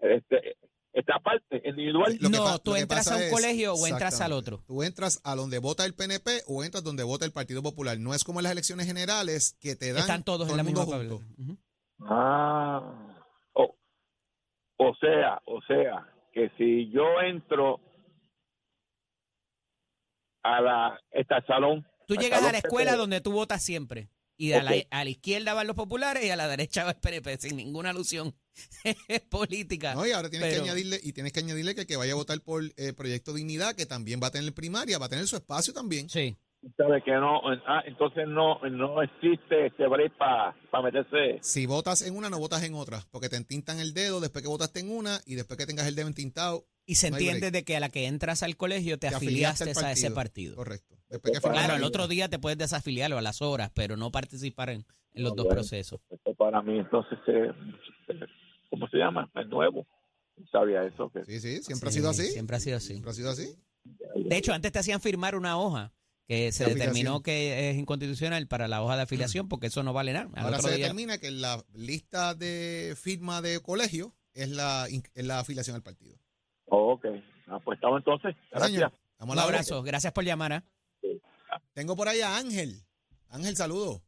Este, 0.00 0.56
esta 0.92 1.18
parte 1.20 1.62
individual. 1.64 2.18
No, 2.20 2.58
tú 2.58 2.74
entras 2.74 3.08
a 3.08 3.16
un 3.16 3.22
es- 3.22 3.30
colegio 3.32 3.74
o 3.74 3.86
entras 3.86 4.20
al 4.20 4.32
otro. 4.32 4.62
Tú 4.66 4.82
entras 4.82 5.20
a 5.24 5.34
donde 5.34 5.58
vota 5.58 5.84
el 5.84 5.94
PNP 5.94 6.42
o 6.46 6.64
entras 6.64 6.82
donde 6.82 7.02
vota 7.02 7.24
el 7.24 7.32
Partido 7.32 7.62
Popular. 7.62 7.98
No 7.98 8.14
es 8.14 8.24
como 8.24 8.40
en 8.40 8.44
las 8.44 8.52
elecciones 8.52 8.86
generales 8.86 9.56
que 9.60 9.76
te 9.76 9.92
dan 9.92 10.00
Están 10.02 10.24
todos 10.24 10.46
todo 10.48 10.50
en 10.50 10.56
la 10.56 10.62
misma. 10.62 10.84
Ujú. 10.84 11.58
Ah, 12.00 13.14
o, 13.54 13.76
o 14.78 14.94
sea, 15.00 15.40
o 15.44 15.60
sea, 15.62 16.12
que 16.32 16.50
si 16.56 16.90
yo 16.90 17.20
entro 17.24 17.80
a 20.42 20.60
la 20.60 21.00
este 21.10 21.34
salón, 21.46 21.86
Tú 22.06 22.14
llegas 22.14 22.42
a 22.42 22.52
la 22.52 22.58
escuela 22.58 22.92
PP, 22.92 22.98
donde 23.00 23.20
tú 23.20 23.32
votas 23.32 23.62
siempre. 23.62 24.08
Y 24.40 24.52
a, 24.52 24.62
la, 24.62 24.72
a 24.90 25.02
la 25.04 25.10
izquierda 25.10 25.52
van 25.52 25.66
los 25.66 25.74
populares 25.74 26.24
y 26.24 26.30
a 26.30 26.36
la 26.36 26.46
derecha 26.46 26.84
va 26.84 26.92
el 26.92 26.96
PNP, 26.96 27.38
sin 27.38 27.56
ninguna 27.56 27.90
alusión 27.90 28.34
política. 29.30 29.94
No, 29.94 30.06
y 30.06 30.12
ahora 30.12 30.30
tienes 30.30 30.48
Pero- 30.48 30.62
que 30.64 30.70
añadirle, 30.70 31.00
y 31.02 31.12
tienes 31.12 31.32
que 31.32 31.40
añadirle 31.40 31.74
que 31.74 31.82
el 31.82 31.86
que 31.86 31.96
vaya 31.96 32.12
a 32.12 32.16
votar 32.16 32.40
por 32.40 32.62
eh, 32.76 32.92
Proyecto 32.92 33.32
Dignidad, 33.32 33.74
que 33.74 33.86
también 33.86 34.20
va 34.22 34.28
a 34.28 34.30
tener 34.30 34.52
primaria, 34.54 34.98
va 34.98 35.06
a 35.06 35.08
tener 35.08 35.26
su 35.26 35.36
espacio 35.36 35.72
también. 35.74 36.08
Sí. 36.08 36.36
sabe 36.76 37.02
que 37.04 37.12
no, 37.12 37.40
ah, 37.66 37.82
entonces 37.86 38.26
no 38.28 38.60
no 38.68 39.02
existe 39.02 39.66
ese 39.66 39.86
break 39.86 40.16
para 40.16 40.54
meterse. 40.82 41.38
Si 41.42 41.66
votas 41.66 42.02
en 42.02 42.16
una, 42.16 42.30
no 42.30 42.38
votas 42.38 42.62
en 42.62 42.74
otra, 42.74 43.04
porque 43.10 43.28
te 43.28 43.36
entintan 43.36 43.80
el 43.80 43.92
dedo 43.92 44.20
después 44.20 44.42
que 44.42 44.48
votaste 44.48 44.80
en 44.80 44.90
una 44.90 45.20
y 45.26 45.34
después 45.34 45.58
que 45.58 45.66
tengas 45.66 45.86
el 45.86 45.94
dedo 45.94 46.06
entintado, 46.08 46.66
Y 46.86 46.94
se 46.96 47.10
No 47.10 47.16
entiende 47.16 47.50
de 47.50 47.64
que 47.64 47.76
a 47.76 47.80
la 47.80 47.88
que 47.88 48.06
entras 48.06 48.42
al 48.42 48.56
colegio 48.56 48.98
te, 48.98 49.08
te 49.08 49.14
afiliaste, 49.14 49.72
a 49.76 49.92
ese 49.92 50.10
partido. 50.10 50.56
Correcto. 50.56 50.97
Después 51.08 51.40
que 51.40 51.48
Claro, 51.48 51.78
la 51.78 51.86
otro 51.86 52.06
día 52.08 52.28
te 52.28 52.38
puedes 52.38 52.58
desafiliar 52.58 53.12
o 53.12 53.18
a 53.18 53.22
las 53.22 53.40
horas, 53.42 53.70
pero 53.74 53.96
no 53.96 54.10
participar 54.10 54.70
en, 54.70 54.84
en 55.14 55.22
los 55.22 55.32
Ah, 55.32 55.34
dos 55.36 55.44
bueno. 55.46 55.60
procesos. 55.60 56.00
Esto 56.10 56.34
para 56.34 56.60
mí 56.62 56.78
entonces 56.78 57.18
eh, 57.26 57.50
¿cómo 58.70 58.88
se 58.88 58.98
llama? 58.98 59.30
Es 59.34 59.46
nuevo. 59.48 59.86
Sabía 60.52 60.84
eso 60.84 61.10
que 61.10 61.24
Sí, 61.24 61.40
sí, 61.40 61.62
siempre 61.62 61.90
Sí, 61.90 61.98
ha 61.98 62.00
sido 62.00 62.10
así. 62.10 62.26
Siempre 62.26 62.56
ha 62.56 62.60
sido 62.60 62.76
así. 62.76 62.86
Siempre 62.88 63.10
ha 63.10 63.14
sido 63.14 63.30
así. 63.30 63.56
De 64.16 64.36
hecho, 64.36 64.52
antes 64.52 64.70
te 64.70 64.78
hacían 64.78 65.00
firmar 65.00 65.34
una 65.34 65.58
hoja 65.58 65.92
que 66.26 66.52
se 66.52 66.64
De 66.66 66.74
determinó 66.74 67.22
que 67.22 67.70
es 67.70 67.76
inconstitucional 67.76 68.46
para 68.46 68.68
la 68.68 68.82
hoja 68.82 68.96
de 68.96 69.02
afiliación 69.02 69.48
porque 69.48 69.68
eso 69.68 69.82
no 69.82 69.92
vale 69.94 70.12
nada. 70.12 70.28
Al 70.34 70.44
Ahora 70.44 70.58
se 70.60 70.68
día- 70.68 70.76
determina 70.78 71.18
que 71.18 71.30
la 71.30 71.64
lista 71.74 72.34
de 72.34 72.94
firma 73.00 73.40
de 73.40 73.60
colegio 73.60 74.14
es 74.34 74.50
la, 74.50 74.86
in- 74.90 75.02
es 75.14 75.24
la 75.26 75.40
afiliación 75.40 75.74
al 75.74 75.82
partido. 75.82 76.16
Oh, 76.66 76.92
ok. 76.92 77.06
Ah, 77.46 77.58
pues 77.64 77.76
estamos 77.78 77.98
entonces. 77.98 78.36
Señor. 78.52 78.60
Gracias. 78.90 78.92
A 79.18 79.24
Un 79.24 79.38
abrazo. 79.38 79.82
Gracias 79.82 80.12
por 80.12 80.22
llamar. 80.24 80.52
¿ah? 80.52 80.64
Tengo 81.78 81.94
por 81.94 82.08
ahí 82.08 82.20
a 82.22 82.36
Ángel. 82.38 82.74
Ángel, 83.28 83.54
saludo. 83.54 84.02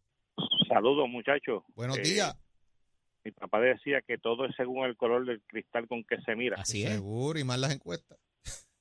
Saludos, 0.66 1.08
muchachos. 1.08 1.62
Buenos 1.76 1.98
Eh, 1.98 2.02
días. 2.02 2.36
Mi 3.22 3.30
papá 3.30 3.60
decía 3.60 4.00
que 4.04 4.18
todo 4.18 4.44
es 4.46 4.56
según 4.56 4.86
el 4.86 4.96
color 4.96 5.24
del 5.24 5.40
cristal 5.46 5.86
con 5.86 6.02
que 6.02 6.16
se 6.22 6.34
mira. 6.34 6.56
Así 6.60 6.82
es. 6.82 6.94
Seguro, 6.94 7.38
y 7.38 7.44
más 7.44 7.60
las 7.60 7.72
encuestas. 7.72 8.18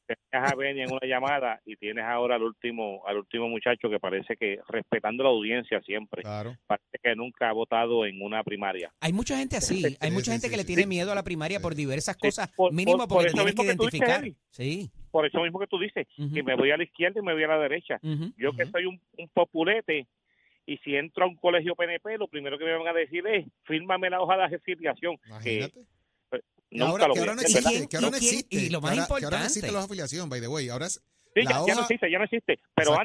Tenías 0.08 0.52
a 0.52 0.56
Benny 0.56 0.82
en 0.82 0.92
una 0.92 1.06
llamada 1.06 1.62
y 1.68 1.76
tienes 1.76 2.04
ahora 2.04 2.38
al 2.38 2.42
último, 2.42 3.04
al 3.06 3.18
último 3.18 3.48
muchacho 3.48 3.92
que 3.92 4.00
parece 4.00 4.36
que, 4.38 4.58
respetando 4.68 5.22
la 5.24 5.30
audiencia 5.30 5.80
siempre, 5.82 6.24
Claro. 6.24 6.58
parece 6.66 6.98
que 7.04 7.16
nunca 7.16 7.48
ha 7.50 7.54
votado 7.54 8.08
en 8.08 8.20
una 8.24 8.44
primaria. 8.44 8.92
Hay 9.02 9.14
mucha 9.14 9.38
gente 9.38 9.56
así. 9.56 9.86
Hay 10.00 10.10
Sí, 10.10 10.12
mucha 10.16 10.26
sí, 10.26 10.32
gente 10.32 10.48
sí, 10.48 10.52
que 10.52 10.58
le 10.58 10.64
sí. 10.64 10.68
tiene 10.68 10.88
miedo 10.88 11.12
a 11.12 11.16
la 11.16 11.22
primaria 11.24 11.60
por 11.60 11.76
diversas 11.76 12.16
Sí, 12.20 12.28
cosas, 12.28 12.52
por- 12.54 12.74
mínimo 12.74 12.98
por- 13.08 13.20
porque 13.20 13.32
por 13.34 13.36
tienes 13.36 13.54
que 13.56 13.62
identificar. 13.68 14.24
Sí. 14.50 14.90
Por 15.12 15.26
eso 15.26 15.42
mismo 15.42 15.60
que 15.60 15.68
tú 15.68 15.80
dices, 15.80 16.08
que 16.34 16.44
me 16.44 16.56
voy 16.56 16.72
a 16.72 16.78
la 16.78 16.84
izquierda 16.84 17.20
y 17.20 17.24
me 17.24 17.34
voy 17.34 17.44
a 17.44 17.48
la 17.48 17.60
derecha. 17.60 18.00
Yo 18.38 18.54
que 18.54 18.66
soy 18.68 18.86
un, 18.86 19.00
un 19.18 19.28
populete 19.30 20.08
y 20.66 20.78
si 20.78 20.96
entro 20.96 21.26
a 21.26 21.28
un 21.28 21.36
colegio 21.36 21.76
PNP, 21.76 22.18
lo 22.18 22.28
primero 22.28 22.58
que 22.58 22.66
me 22.66 22.78
van 22.78 22.88
a 22.88 22.94
decir 22.94 23.26
es, 23.28 23.46
fírmame 23.64 24.10
la 24.10 24.22
hoja 24.22 24.38
de 24.38 24.56
afiliación. 24.56 25.18
Imagínate. 25.28 25.82
Que 26.32 26.78
nunca 26.78 26.92
ahora, 26.92 27.08
lo 27.08 27.14
que 27.16 27.20
ahora 27.22 27.34
no 27.36 27.42
¿Y 27.42 27.46
existe. 27.46 27.70
quién- 27.72 27.88
Que 27.88 27.98
ahora 27.98 28.08
y 28.08 28.12
no 28.12 28.18
existe. 28.18 28.56
y 28.56 28.70
lo 28.70 28.80
más 28.82 28.92
ahora- 28.92 29.06
Que 29.08 29.14
ahora 29.14 29.20
no 29.20 29.26
importante. 29.26 29.46
existe 29.48 29.72
la 29.72 29.80
afiliación, 29.84 30.30
by 30.30 30.40
the 30.42 30.48
way. 30.48 30.70
Ahora 30.70 30.86
es 30.86 31.02
Sí, 31.34 31.42
ya, 31.44 31.62
ya 31.66 31.76
no 31.76 31.82
existe, 31.82 32.12
ya 32.12 32.18
no 32.20 32.24
existe. 32.26 32.60
Pero 32.76 32.92
Exacto. 32.92 33.02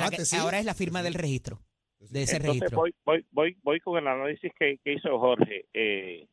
antes, 0.00 0.28
sí. 0.28 0.36
ahora 0.36 0.58
es 0.60 0.64
la 0.64 0.74
firma 0.74 1.02
del 1.02 1.14
registro, 1.14 1.58
de 2.00 2.22
ese 2.22 2.36
Entonces 2.36 2.60
registro. 2.60 2.76
voy, 2.78 2.94
voy, 3.04 3.24
voy, 3.32 3.56
voy 3.62 3.80
con 3.80 3.98
el 3.98 4.06
análisis 4.06 4.52
que, 4.58 4.78
que 4.84 4.92
hizo 4.94 5.18
Jorge. 5.18 5.64
Eh, 5.72 6.26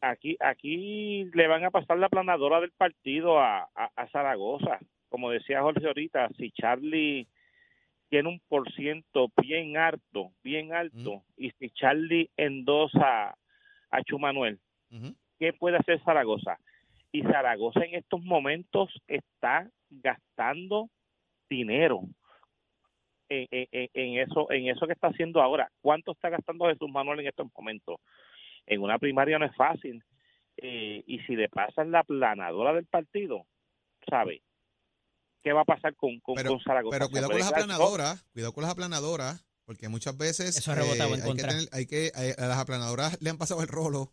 aquí, 0.00 0.36
aquí 0.40 1.24
le 1.34 1.46
van 1.46 1.64
a 1.64 1.70
pasar 1.70 1.98
la 1.98 2.08
planadora 2.08 2.60
del 2.60 2.72
partido 2.72 3.40
a, 3.40 3.68
a, 3.74 3.90
a 3.96 4.08
Zaragoza. 4.08 4.78
Como 5.08 5.30
decía 5.30 5.62
Jorge 5.62 5.86
ahorita, 5.86 6.28
si 6.36 6.50
Charlie 6.52 7.26
tiene 8.10 8.28
un 8.28 8.40
por 8.48 8.70
ciento 8.72 9.28
bien 9.36 9.76
alto, 9.76 10.32
bien 10.42 10.72
alto, 10.72 11.24
y 11.36 11.50
si 11.52 11.70
Charlie 11.70 12.30
endosa 12.36 13.36
a 13.90 14.02
Chumanuel, 14.04 14.58
Ujú. 14.90 15.14
¿qué 15.38 15.52
puede 15.52 15.76
hacer 15.76 16.02
Zaragoza? 16.04 16.58
Y 17.12 17.22
Zaragoza 17.22 17.84
en 17.84 17.94
estos 17.94 18.22
momentos 18.22 18.90
está 19.06 19.70
gastando 19.90 20.88
dinero 21.48 22.02
en- 23.30 23.46
en 23.70 24.18
eso 24.18 24.50
en 24.50 24.68
eso 24.68 24.86
que 24.86 24.92
está 24.92 25.08
haciendo 25.08 25.40
ahora. 25.42 25.70
¿Cuánto 25.80 26.12
está 26.12 26.30
gastando 26.30 26.66
Jesús 26.66 26.90
Manuel 26.90 27.20
en 27.20 27.26
estos 27.28 27.46
momentos? 27.56 27.96
En 28.68 28.82
una 28.82 28.98
primaria 28.98 29.38
no 29.38 29.46
es 29.46 29.56
fácil. 29.56 30.02
Eh, 30.56 31.02
y 31.06 31.20
si 31.20 31.36
le 31.36 31.48
pasan 31.48 31.90
la 31.90 32.02
planadora 32.02 32.72
del 32.72 32.86
partido, 32.86 33.46
¿sabe? 34.08 34.42
¿Qué 35.42 35.52
va 35.52 35.60
a 35.62 35.64
pasar 35.64 35.94
con, 35.94 36.18
con, 36.20 36.34
Pero, 36.34 36.50
con 36.50 36.60
Zaragoza? 36.60 36.94
pero 36.96 37.06
¿Se 37.06 37.12
cuidado 37.12 37.30
con 37.30 37.38
las 37.38 37.48
aplanadoras, 37.52 38.24
cuidado 38.32 38.52
con 38.52 38.62
las 38.62 38.72
aplanadoras, 38.72 39.46
porque 39.64 39.88
muchas 39.88 40.18
veces 40.18 40.56
eh, 40.56 40.58
Eso 40.58 40.72
ha 40.72 40.74
rebotado 40.74 41.10
en 41.10 41.14
hay 41.14 41.20
que 41.20 41.26
contra. 41.26 41.48
tener- 41.50 41.68
hay 41.72 41.86
que, 41.86 42.06
eh, 42.08 42.34
a 42.36 42.46
las 42.46 42.58
aplanadoras 42.58 43.22
le 43.22 43.30
han 43.30 43.38
pasado 43.38 43.62
el 43.62 43.68
rolo. 43.68 44.12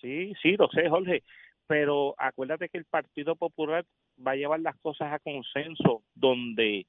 Sí, 0.00 0.32
sí, 0.42 0.56
lo 0.56 0.68
sé, 0.70 0.88
Jorge. 0.88 1.22
Pero 1.68 2.16
acuérdate 2.18 2.68
que 2.68 2.78
el 2.78 2.84
Partido 2.84 3.36
Popular 3.36 3.86
va 4.18 4.32
a 4.32 4.36
llevar 4.36 4.60
las 4.60 4.76
cosas 4.80 5.12
a 5.12 5.20
consenso, 5.20 6.02
donde 6.14 6.86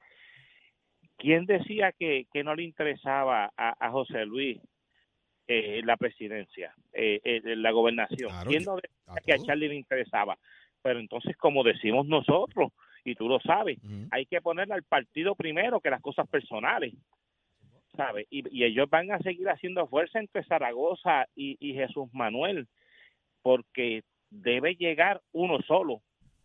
¿quién 1.18 1.46
decía 1.46 1.92
que, 1.92 2.25
que 2.34 2.44
no 2.44 2.56
le 2.56 2.63
interesaba 2.63 3.54
a, 3.56 3.75
a 3.88 3.92
José 3.92 4.25
Luis 4.25 4.60
eh, 5.47 5.81
la 5.83 5.97
presidencia, 5.97 6.73
eh, 6.93 7.19
eh, 7.23 7.41
la 7.55 7.71
gobernación? 7.71 8.29
Claro, 8.29 8.50
¿Quién 8.50 8.63
yo- 8.63 8.71
no 8.71 8.75
decía 8.77 8.91
a 9.07 9.15
que 9.21 9.33
a. 9.33 9.38
Charlie 9.39 9.67
le 9.69 9.75
interesaba? 9.75 10.38
Pero 10.81 11.00
entonces, 11.00 11.35
como 11.38 11.63
decimos 11.63 12.05
nosotros, 12.07 12.71
y 13.05 13.15
tú 13.15 13.27
lo 13.27 13.39
sabes, 13.41 13.77
hay 14.12 14.25
que 14.25 14.41
ponerle 14.41 14.73
al 14.75 14.83
partido 14.83 15.35
primero 15.35 15.79
que 15.81 15.89
las 15.89 16.01
cosas 16.01 16.27
personales. 16.29 16.93
¿Sabes? 17.95 18.25
Y, 18.31 18.43
y 18.57 18.63
ellos 18.63 18.89
van 18.89 19.12
a 19.12 19.19
seguir 19.19 19.47
haciendo 19.50 19.85
fuerza 19.88 20.19
entre 20.19 20.43
Zaragoza 20.45 21.27
y, 21.35 21.57
y 21.59 21.73
Jesús 21.75 22.10
Manuel, 22.12 22.67
porque 23.43 24.03
debe 24.32 24.75
llegar 24.75 25.21
uno 25.32 25.60
solo. 25.67 26.01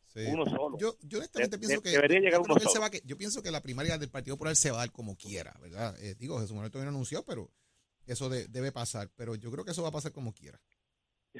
Sí. 0.08 0.20
Uno 0.30 0.44
solo. 0.44 0.76
Yo, 0.78 0.92
yo 1.02 1.18
honestamente 1.18 1.56
De- 1.56 1.60
pienso 1.60 1.80
de- 1.80 1.82
que, 1.90 1.96
debería 1.96 2.20
llegar 2.20 2.40
uno 2.40 2.54
solo. 2.58 2.80
va 2.82 2.90
que- 2.90 3.00
yo 3.04 3.16
pienso 3.16 3.42
que 3.42 3.50
la 3.50 3.62
primaria 3.62 3.96
del 3.96 4.10
Partido 4.10 4.36
Popular 4.36 4.56
se 4.56 4.70
va 4.70 4.76
a 4.78 4.80
dar 4.80 4.92
como 4.92 5.16
quiera, 5.16 5.54
¿verdad? 5.60 5.94
Eh, 6.02 6.14
digo, 6.18 6.36
Jesús 6.38 6.52
Manuel 6.54 6.70
todavía 6.70 6.90
no 6.90 6.96
anunció, 6.96 7.24
pero 7.26 7.48
eso 8.12 8.28
de- 8.28 8.46
debe 8.48 8.72
pasar. 8.72 9.08
Pero 9.16 9.34
yo 9.36 9.50
creo 9.50 9.64
que 9.64 9.70
eso 9.72 9.82
va 9.82 9.88
a 9.88 9.92
pasar 9.92 10.12
como 10.12 10.32
quiera. 10.32 10.58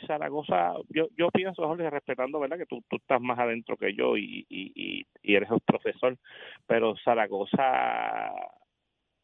Zaragoza, 0.07 0.75
yo, 0.91 1.09
yo 1.17 1.29
pienso, 1.31 1.67
Jorge, 1.67 1.91
respetando, 1.91 2.39
¿verdad? 2.39 2.59
Que 2.59 2.67
tú, 2.67 2.83
tú 2.89 2.97
estás 2.97 3.21
más 3.21 3.39
adentro 3.39 3.77
que 3.77 3.95
yo 3.95 4.17
y, 4.17 4.47
y, 4.49 5.07
eres 5.23 5.51
un 5.51 5.61
profesor, 5.61 6.17
pero 6.67 6.95
Zaragoza 7.05 8.31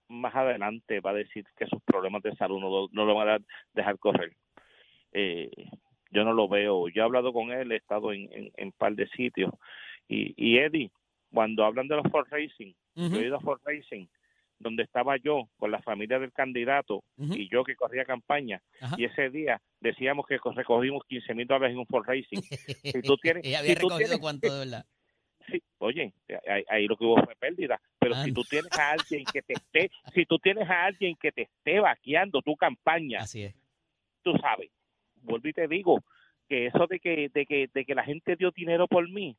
más 0.08 0.34
adelante 0.34 1.00
va 1.00 1.10
a 1.10 1.14
decir 1.14 1.44
que 1.56 1.66
sus 1.66 1.82
problemas 1.82 2.22
de 2.22 2.34
salud 2.36 2.60
no, 2.60 2.70
lo- 2.70 2.88
no 2.92 3.04
lo 3.04 3.14
van 3.14 3.28
a 3.28 3.38
dejar 3.72 3.98
correr. 3.98 4.36
Eh, 5.12 5.50
yo 6.10 6.24
no 6.24 6.32
lo 6.32 6.48
veo. 6.48 6.88
Yo 6.88 7.02
he 7.02 7.04
hablado 7.04 7.32
con 7.32 7.50
él, 7.52 7.72
he 7.72 7.76
estado 7.76 8.12
en, 8.12 8.28
en, 8.32 8.50
en 8.56 8.72
par 8.72 8.94
de 8.94 9.08
sitios. 9.08 9.52
Y, 10.08 10.34
y 10.36 10.58
Eddie, 10.58 10.90
cuando 11.32 11.64
hablan 11.64 11.88
de 11.88 11.96
los 11.96 12.10
Ford 12.10 12.26
Racing, 12.30 12.72
Ujú, 12.96 13.14
yo 13.14 13.20
he 13.20 13.26
ido 13.26 13.36
a 13.36 13.40
Ford 13.40 13.60
Racing, 13.64 14.06
donde 14.64 14.82
estaba 14.82 15.16
yo 15.18 15.48
con 15.56 15.70
la 15.70 15.80
familia 15.82 16.18
del 16.18 16.32
candidato 16.32 17.04
y 17.16 17.48
yo 17.48 17.62
que 17.62 17.76
corría 17.76 18.04
campaña, 18.04 18.60
Ajá. 18.80 18.96
y 18.98 19.04
ese 19.04 19.30
día 19.30 19.60
decíamos 19.80 20.26
que 20.26 20.38
recogimos 20.56 21.04
15 21.06 21.34
mil 21.34 21.46
dólares 21.46 21.74
en 21.74 21.78
un 21.78 21.86
Ford 21.86 22.04
Racing. 22.06 22.40
Si 22.98 23.02
tú 23.02 23.16
tienes, 23.18 23.44
Ella 23.44 23.60
había 23.60 23.74
si 23.74 23.80
tú 23.80 23.88
recogido 23.88 24.08
tienes- 24.08 24.20
cuánto 24.20 24.52
de 24.52 24.58
verdad. 24.64 24.84
sí, 25.52 25.62
oye, 25.78 26.12
ahí, 26.48 26.64
ahí 26.68 26.86
lo 26.86 26.96
que 26.96 27.04
hubo 27.04 27.22
fue 27.22 27.34
pérdida. 27.36 27.78
Pero 28.00 28.14
Ah, 28.16 28.24
si 28.24 28.32
tú 28.32 28.42
tienes 28.44 28.72
a 28.78 28.92
alguien 28.92 29.24
que 29.32 29.42
te 29.42 29.52
esté, 29.54 29.90
si 30.14 30.24
tú 30.26 30.38
tienes 30.38 30.68
a 30.68 30.86
alguien 30.86 31.14
que 31.20 31.30
te 31.32 31.42
esté 31.42 31.78
vaqueando 31.80 32.40
tu 32.42 32.56
campaña, 32.56 33.20
Así 33.20 33.42
es. 33.44 33.54
tú 34.22 34.32
sabes, 34.40 34.70
vuelvo 35.22 35.46
y 35.48 35.52
te 35.52 35.68
digo 35.68 36.02
que 36.48 36.66
eso 36.66 36.86
de 36.88 36.98
que, 37.00 37.28
de 37.32 37.46
que, 37.46 37.68
de 37.72 37.84
que 37.84 37.94
la 37.94 38.04
gente 38.04 38.36
dio 38.36 38.50
dinero 38.50 38.86
por 38.88 39.08
mí, 39.08 39.36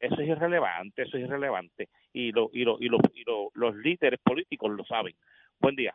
eso 0.00 0.14
es 0.20 0.28
irrelevante, 0.28 1.02
eso 1.02 1.16
es 1.16 1.24
irrelevante. 1.24 1.88
Y, 2.12 2.32
lo, 2.32 2.50
y, 2.52 2.64
lo, 2.64 2.78
y, 2.80 2.88
lo, 2.88 2.98
y 3.14 3.24
lo- 3.24 3.50
los 3.54 3.76
líderes 3.76 4.20
políticos 4.22 4.70
lo 4.76 4.84
saben. 4.84 5.14
Buen 5.60 5.76
día. 5.76 5.94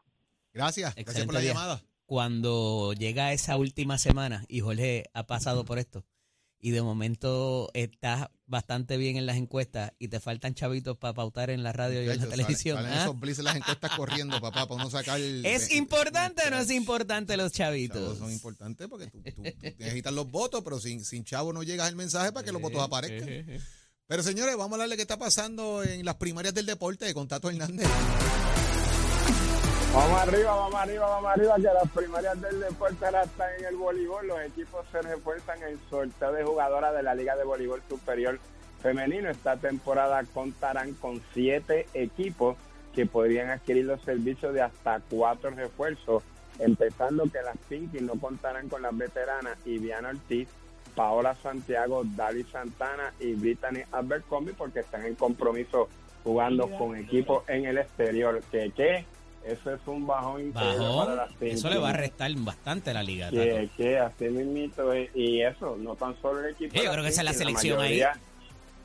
Gracias, 0.53 0.93
gracias 0.95 0.97
Excelente 0.97 1.25
por 1.27 1.33
la 1.35 1.39
día. 1.41 1.53
llamada. 1.53 1.81
Cuando 2.05 2.93
llega 2.93 3.33
esa 3.33 3.57
última 3.57 3.97
semana 3.97 4.45
y 4.47 4.59
Jorge 4.59 5.05
ha 5.13 5.25
pasado 5.25 5.65
por 5.65 5.79
esto 5.79 6.05
y 6.59 6.71
de 6.71 6.81
momento 6.81 7.69
estás 7.73 8.27
bastante 8.45 8.95
bien 8.97 9.17
en 9.17 9.25
las 9.25 9.35
encuestas 9.37 9.93
y 9.99 10.07
te 10.09 10.19
faltan 10.19 10.53
chavitos 10.53 10.95
para 10.97 11.13
pautar 11.13 11.49
en 11.49 11.63
la 11.63 11.73
radio 11.73 12.03
y 12.03 12.09
en 12.09 12.19
la 12.19 12.27
televisión. 12.27 12.77
Salen, 12.77 12.93
¿ah? 12.93 13.01
esos 13.03 13.19
blitz 13.19 13.39
en 13.39 13.45
las 13.45 13.55
encuestas 13.55 13.91
corriendo, 13.97 14.39
papá, 14.39 14.67
para 14.67 14.75
uno 14.81 14.89
sacar. 14.89 15.19
el- 15.19 15.45
¿Es 15.45 15.73
importante 15.75 16.43
o 16.47 16.51
no 16.51 16.59
es 16.59 16.69
importante 16.71 17.35
los 17.35 17.51
chavitos? 17.51 18.01
Chavos 18.01 18.17
son 18.19 18.31
importantes 18.31 18.87
porque 18.87 19.07
tú, 19.07 19.21
tú- 19.23 19.31
tú 19.33 19.41
necesitas 19.79 20.13
los 20.13 20.29
votos, 20.29 20.61
pero 20.63 20.79
sin, 20.79 21.03
sin 21.03 21.23
chavo 21.23 21.51
no 21.51 21.63
llegas 21.63 21.89
el 21.89 21.95
mensaje 21.95 22.31
para 22.31 22.45
que 22.45 22.51
los 22.51 22.61
votos 22.61 22.81
aparezcan. 22.81 23.27
Pero 24.07 24.21
señores, 24.21 24.57
vamos 24.57 24.71
a 24.71 24.75
hablar 24.75 24.89
de 24.89 24.95
qué 24.97 25.03
está 25.03 25.17
pasando 25.17 25.81
en 25.81 26.03
las 26.03 26.15
primarias 26.15 26.53
del 26.53 26.65
deporte 26.65 27.13
con 27.13 27.27
Tato 27.27 27.49
Hernández. 27.49 27.87
Vamos 29.93 30.21
arriba, 30.21 30.55
vamos 30.55 30.75
arriba, 30.75 31.07
vamos 31.07 31.31
arriba, 31.31 31.55
que 31.55 31.61
las 31.61 31.89
primarias 31.91 32.41
del 32.41 32.59
deporte 32.59 33.05
ahora 33.05 33.23
están 33.23 33.49
en 33.59 33.65
el 33.65 33.75
voleibol. 33.77 34.27
Los 34.27 34.41
equipos 34.41 34.85
se 34.91 35.01
refuerzan 35.03 35.63
en 35.63 35.79
sorteo 35.89 36.33
de 36.33 36.43
jugadoras 36.43 36.93
de 36.93 37.03
la 37.03 37.15
Liga 37.15 37.35
de 37.37 37.45
Voleibol 37.45 37.81
Superior 37.87 38.39
Femenino. 38.81 39.29
Esta 39.29 39.55
temporada 39.55 40.21
contarán 40.33 40.93
con 40.95 41.21
siete 41.33 41.87
equipos 41.93 42.57
que 42.93 43.05
podrían 43.05 43.51
adquirir 43.51 43.85
los 43.85 44.01
servicios 44.01 44.53
de 44.53 44.63
hasta 44.63 44.99
cuatro 45.09 45.51
refuerzos, 45.51 46.23
empezando 46.59 47.23
que 47.31 47.41
las 47.41 47.57
Pinky 47.69 48.01
no 48.01 48.19
contarán 48.19 48.67
con 48.67 48.81
las 48.81 48.95
veteranas 48.97 49.57
Iviana 49.65 50.09
Ortiz, 50.09 50.49
Paola 50.95 51.35
Santiago, 51.41 52.03
Dali 52.05 52.43
Santana 52.43 53.13
y 53.19 53.33
Brittany 53.33 53.81
Abercrombie 53.91 54.53
porque 54.53 54.81
están 54.81 55.05
en 55.05 55.15
compromiso 55.15 55.89
jugando 56.23 56.69
con 56.77 56.95
equipos 56.95 57.43
en 57.47 57.65
el 57.65 57.77
exterior. 57.79 58.41
Que 58.51 58.71
qué, 58.75 59.05
eso 59.45 59.73
es 59.73 59.81
un 59.87 60.05
bajón 60.07 60.47
increíble 60.47 60.77
para 60.77 60.89
Bajón, 60.89 61.15
las 61.17 61.41
eso 61.41 61.69
le 61.69 61.77
va 61.77 61.89
a 61.89 61.93
restar 61.93 62.31
bastante 62.37 62.91
a 62.91 62.93
la 62.93 63.03
liga. 63.03 63.29
Que, 63.29 63.69
que 63.75 63.97
así 63.99 64.25
mismito 64.25 64.93
es. 64.93 65.09
y 65.15 65.41
eso, 65.41 65.75
no 65.77 65.95
tan 65.95 66.15
solo 66.21 66.39
el 66.39 66.53
equipo. 66.53 66.73
Sí, 66.77 66.83
yo 66.85 66.91
creo 66.91 67.03
que 67.03 67.09
esa 67.09 67.21
es 67.21 67.25
la 67.25 67.33
selección 67.33 67.79
ahí. 67.81 67.99
mayoría- 67.99 68.19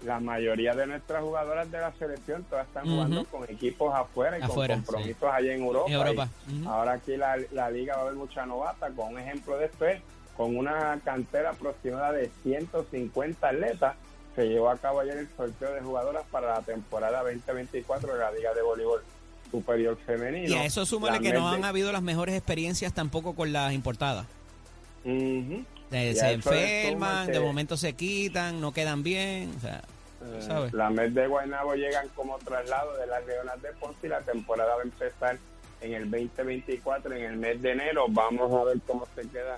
La 0.05 0.21
mayoría 0.21 0.75
de 0.77 0.87
nuestras 0.87 1.23
jugadoras 1.25 1.68
de 1.73 1.81
la 1.81 1.92
selección 1.99 2.44
todas 2.44 2.68
están 2.68 2.88
jugando 2.88 3.25
con 3.25 3.42
equipos 3.51 3.92
afuera 3.92 4.38
y 4.38 4.42
Afuera, 4.42 4.75
con 4.77 4.85
compromisos 4.85 5.29
allá 5.33 5.53
en 5.53 5.62
Europa. 5.62 5.88
En 5.88 5.94
Europa. 5.97 6.29
Ahora 6.66 6.92
aquí 6.92 7.16
la, 7.16 7.37
la 7.51 7.68
liga 7.68 7.94
va 7.97 8.01
a 8.01 8.03
haber 8.05 8.14
mucha 8.14 8.47
novata. 8.47 8.90
Con 8.90 9.14
un 9.14 9.18
ejemplo 9.18 9.59
de 9.59 9.66
esto 9.66 9.87
es, 9.87 10.01
con 10.38 10.57
una 10.57 10.98
cantera 11.05 11.51
aproximada 11.51 12.12
de 12.12 12.31
150 12.44 13.46
atletas, 13.48 13.96
se 14.37 14.44
llevó 14.48 14.70
a 14.70 14.77
cabo 14.79 15.01
ayer 15.01 15.18
el 15.18 15.29
sorteo 15.37 15.74
de 15.74 15.81
jugadoras 15.81 16.22
para 16.31 16.55
la 16.55 16.62
temporada 16.62 17.24
2024 17.24 18.14
de 18.14 18.18
la 18.20 18.31
Liga 18.31 18.55
de 18.55 18.62
Voleibol 18.62 19.03
Superior 19.51 19.98
Femenino. 20.07 20.48
Y 20.48 20.53
a 20.55 20.64
eso 20.64 20.87
súmale 20.87 21.18
que 21.18 21.33
no 21.33 21.48
han 21.48 21.64
habido 21.64 21.90
las 21.90 22.03
mejores 22.03 22.37
experiencias 22.37 22.94
tampoco 22.94 23.35
con 23.35 23.53
las 23.53 23.72
importadas. 23.72 24.27
Ujú. 25.05 25.64
Se, 25.90 26.31
enferman, 26.33 27.27
de 27.27 27.33
que- 27.33 27.40
momento 27.40 27.77
se 27.77 27.94
quitan, 27.94 28.61
no 28.61 28.72
quedan 28.72 29.03
bien. 29.03 29.53
O 29.57 29.61
sea, 29.61 29.83
Eh, 30.20 31.11
de 31.11 31.27
Guaynabo 31.27 31.74
llegan 31.74 32.09
como 32.14 32.38
traslado 32.38 32.96
de 32.96 33.07
las 33.09 33.27
Leonas 33.27 33.61
de 33.61 33.72
Ponce 33.72 34.07
y 34.07 34.11
la 34.11 34.20
temporada 34.20 34.74
va 34.77 34.83
a 34.83 34.85
empezar 34.85 35.37
en 35.81 35.94
el 35.94 36.11
2024, 36.11 37.12
en 37.14 37.24
el 37.24 37.37
mes 37.38 37.61
de 37.61 37.72
enero. 37.72 38.07
Vamos 38.09 38.53
a 38.53 38.64
ver 38.64 38.79
cómo 38.87 39.07
se 39.16 39.22
queda 39.29 39.57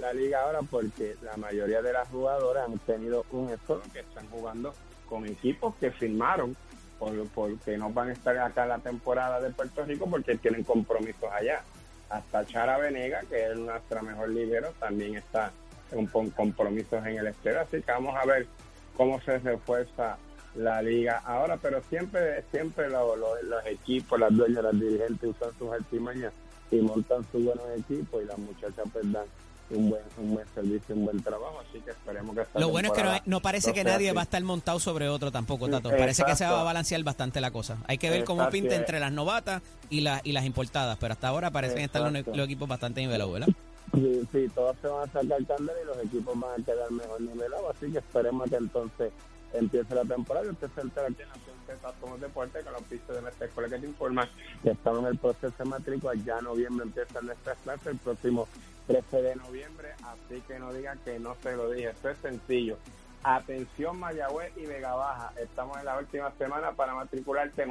la 0.00 0.12
liga 0.12 0.42
ahora 0.42 0.60
porque 0.68 1.16
la 1.22 1.36
mayoría 1.36 1.82
de 1.82 1.92
las 1.92 2.08
jugadoras 2.08 2.66
han 2.68 2.78
tenido 2.80 3.24
un 3.30 3.50
esfuerzo 3.50 3.84
que 3.92 4.00
están 4.00 4.28
jugando 4.30 4.74
con 5.08 5.26
equipos 5.26 5.74
que 5.76 5.90
firmaron 5.90 6.56
por, 6.98 7.12
porque 7.28 7.76
no 7.78 7.90
van 7.90 8.08
a 8.10 8.12
estar 8.12 8.36
acá 8.38 8.66
la 8.66 8.78
temporada 8.78 9.40
de 9.40 9.50
Puerto 9.50 9.84
Rico 9.84 10.08
porque 10.08 10.36
tienen 10.36 10.64
compromisos 10.64 11.30
allá. 11.32 11.62
Hasta 12.08 12.44
Chara 12.46 12.76
Venega, 12.78 13.20
que 13.28 13.52
es 13.52 13.56
nuestra 13.56 14.02
mejor 14.02 14.30
libero, 14.30 14.72
también 14.80 15.14
está 15.16 15.52
con 16.12 16.30
compromisos 16.30 17.04
en 17.06 17.18
el 17.18 17.26
exterior. 17.28 17.62
Así 17.62 17.80
que 17.82 17.92
vamos 17.92 18.14
a 18.16 18.24
ver 18.26 18.46
cómo 18.96 19.20
se 19.22 19.38
refuerza 19.38 20.16
la 20.56 20.82
liga 20.82 21.22
ahora, 21.24 21.56
pero 21.56 21.80
siempre 21.88 22.42
siempre 22.50 22.88
lo- 22.90 23.14
lo- 23.16 23.40
los 23.42 23.64
equipos, 23.66 24.18
las 24.18 24.34
dueñas, 24.36 24.64
las 24.64 24.72
dirigentes 24.78 25.30
usan 25.30 25.50
sus 25.58 25.72
artimañas 25.72 26.32
y 26.72 26.80
montan 26.80 27.24
sus 27.30 27.44
buenos 27.44 27.64
equipos 27.78 28.22
y 28.22 28.26
las 28.26 28.38
muchachas 28.38 28.84
pues 28.92 29.10
dan 29.12 29.26
un 29.70 29.90
buen, 29.90 30.02
un 30.18 30.34
buen 30.34 30.46
servicio, 30.54 30.94
un 30.94 31.04
buen 31.04 31.22
trabajo, 31.22 31.60
así 31.68 31.80
que 31.80 31.90
esperemos 31.90 32.36
que 32.36 32.58
Lo 32.58 32.68
bueno 32.68 32.88
es 32.88 32.94
que 32.94 33.02
no, 33.02 33.12
no 33.26 33.40
parece 33.40 33.72
que 33.72 33.84
nadie 33.84 34.08
así. 34.08 34.16
va 34.16 34.22
a 34.22 34.24
estar 34.24 34.42
montado 34.42 34.78
sobre 34.80 35.08
otro 35.08 35.30
tampoco, 35.30 35.68
Tato. 35.68 35.90
Parece 35.90 36.24
que 36.24 36.36
se 36.36 36.44
va 36.44 36.60
a 36.60 36.64
balancear 36.64 37.02
bastante 37.02 37.40
la 37.40 37.50
cosa. 37.50 37.78
Hay 37.86 37.98
que 37.98 38.10
ver 38.10 38.24
cómo 38.24 38.48
pinta 38.50 38.74
entre 38.74 39.00
las 39.00 39.12
novatas 39.12 39.62
y, 39.88 40.00
las 40.00 40.24
y 40.24 40.32
las 40.32 40.44
importadas, 40.44 40.96
pero 41.00 41.12
hasta 41.12 41.28
ahora 41.28 41.50
parecen 41.50 41.80
estar 41.80 42.02
los, 42.02 42.44
equipos 42.44 42.68
bastante 42.68 43.00
nivelados, 43.00 43.32
¿verdad? 43.32 43.48
Sí, 43.94 44.28
sí, 44.30 44.48
todos 44.54 44.76
se 44.80 44.88
van 44.88 45.08
a 45.08 45.12
sacar 45.12 45.44
candela 45.46 45.80
y 45.82 45.86
los 45.86 45.98
equipos 46.04 46.38
van 46.38 46.60
a 46.60 46.64
quedar 46.64 46.90
mejor 46.92 47.20
nivelados, 47.20 47.76
así 47.76 47.90
que 47.90 47.98
esperemos 47.98 48.48
que 48.48 48.56
entonces 48.56 49.12
empiece 49.52 49.94
la 49.94 50.04
temporada 50.04 50.46
y 50.46 50.50
usted 50.50 50.68
se 50.74 50.80
entera 50.80 51.06
aquí 51.08 51.22
en 51.22 51.76
Z 51.76 51.94
Somos 52.00 52.20
Deporte 52.20 52.60
con 52.62 52.72
los 52.72 52.82
pistas 52.82 53.16
de 53.16 53.22
nuestra 53.22 53.46
escuela 53.46 53.68
que 53.68 53.78
te 53.78 53.86
informa 53.86 54.28
que 54.62 54.70
estamos 54.70 55.00
en 55.00 55.06
el 55.06 55.18
proceso 55.18 55.54
de 55.58 55.64
matrícula, 55.64 56.14
ya 56.24 56.38
en 56.38 56.44
noviembre 56.44 56.84
empiezan 56.84 57.26
nuestras 57.26 57.58
clases, 57.58 57.86
el 57.88 57.98
próximo 57.98 58.46
13 58.90 59.22
de 59.22 59.36
noviembre, 59.36 59.94
así 60.02 60.42
que 60.48 60.58
no 60.58 60.72
digan 60.72 60.98
que 61.04 61.20
no 61.20 61.36
se 61.42 61.54
lo 61.54 61.70
dije, 61.70 61.90
esto 61.90 62.10
es 62.10 62.18
sencillo. 62.18 62.76
Atención 63.22 64.00
Mayagüez 64.00 64.52
y 64.56 64.66
Vega 64.66 64.94
Baja, 64.94 65.32
estamos 65.40 65.78
en 65.78 65.84
la 65.84 65.96
última 65.96 66.32
semana 66.32 66.72
para 66.72 66.94
matricularte 66.94 67.62
en 67.62 67.70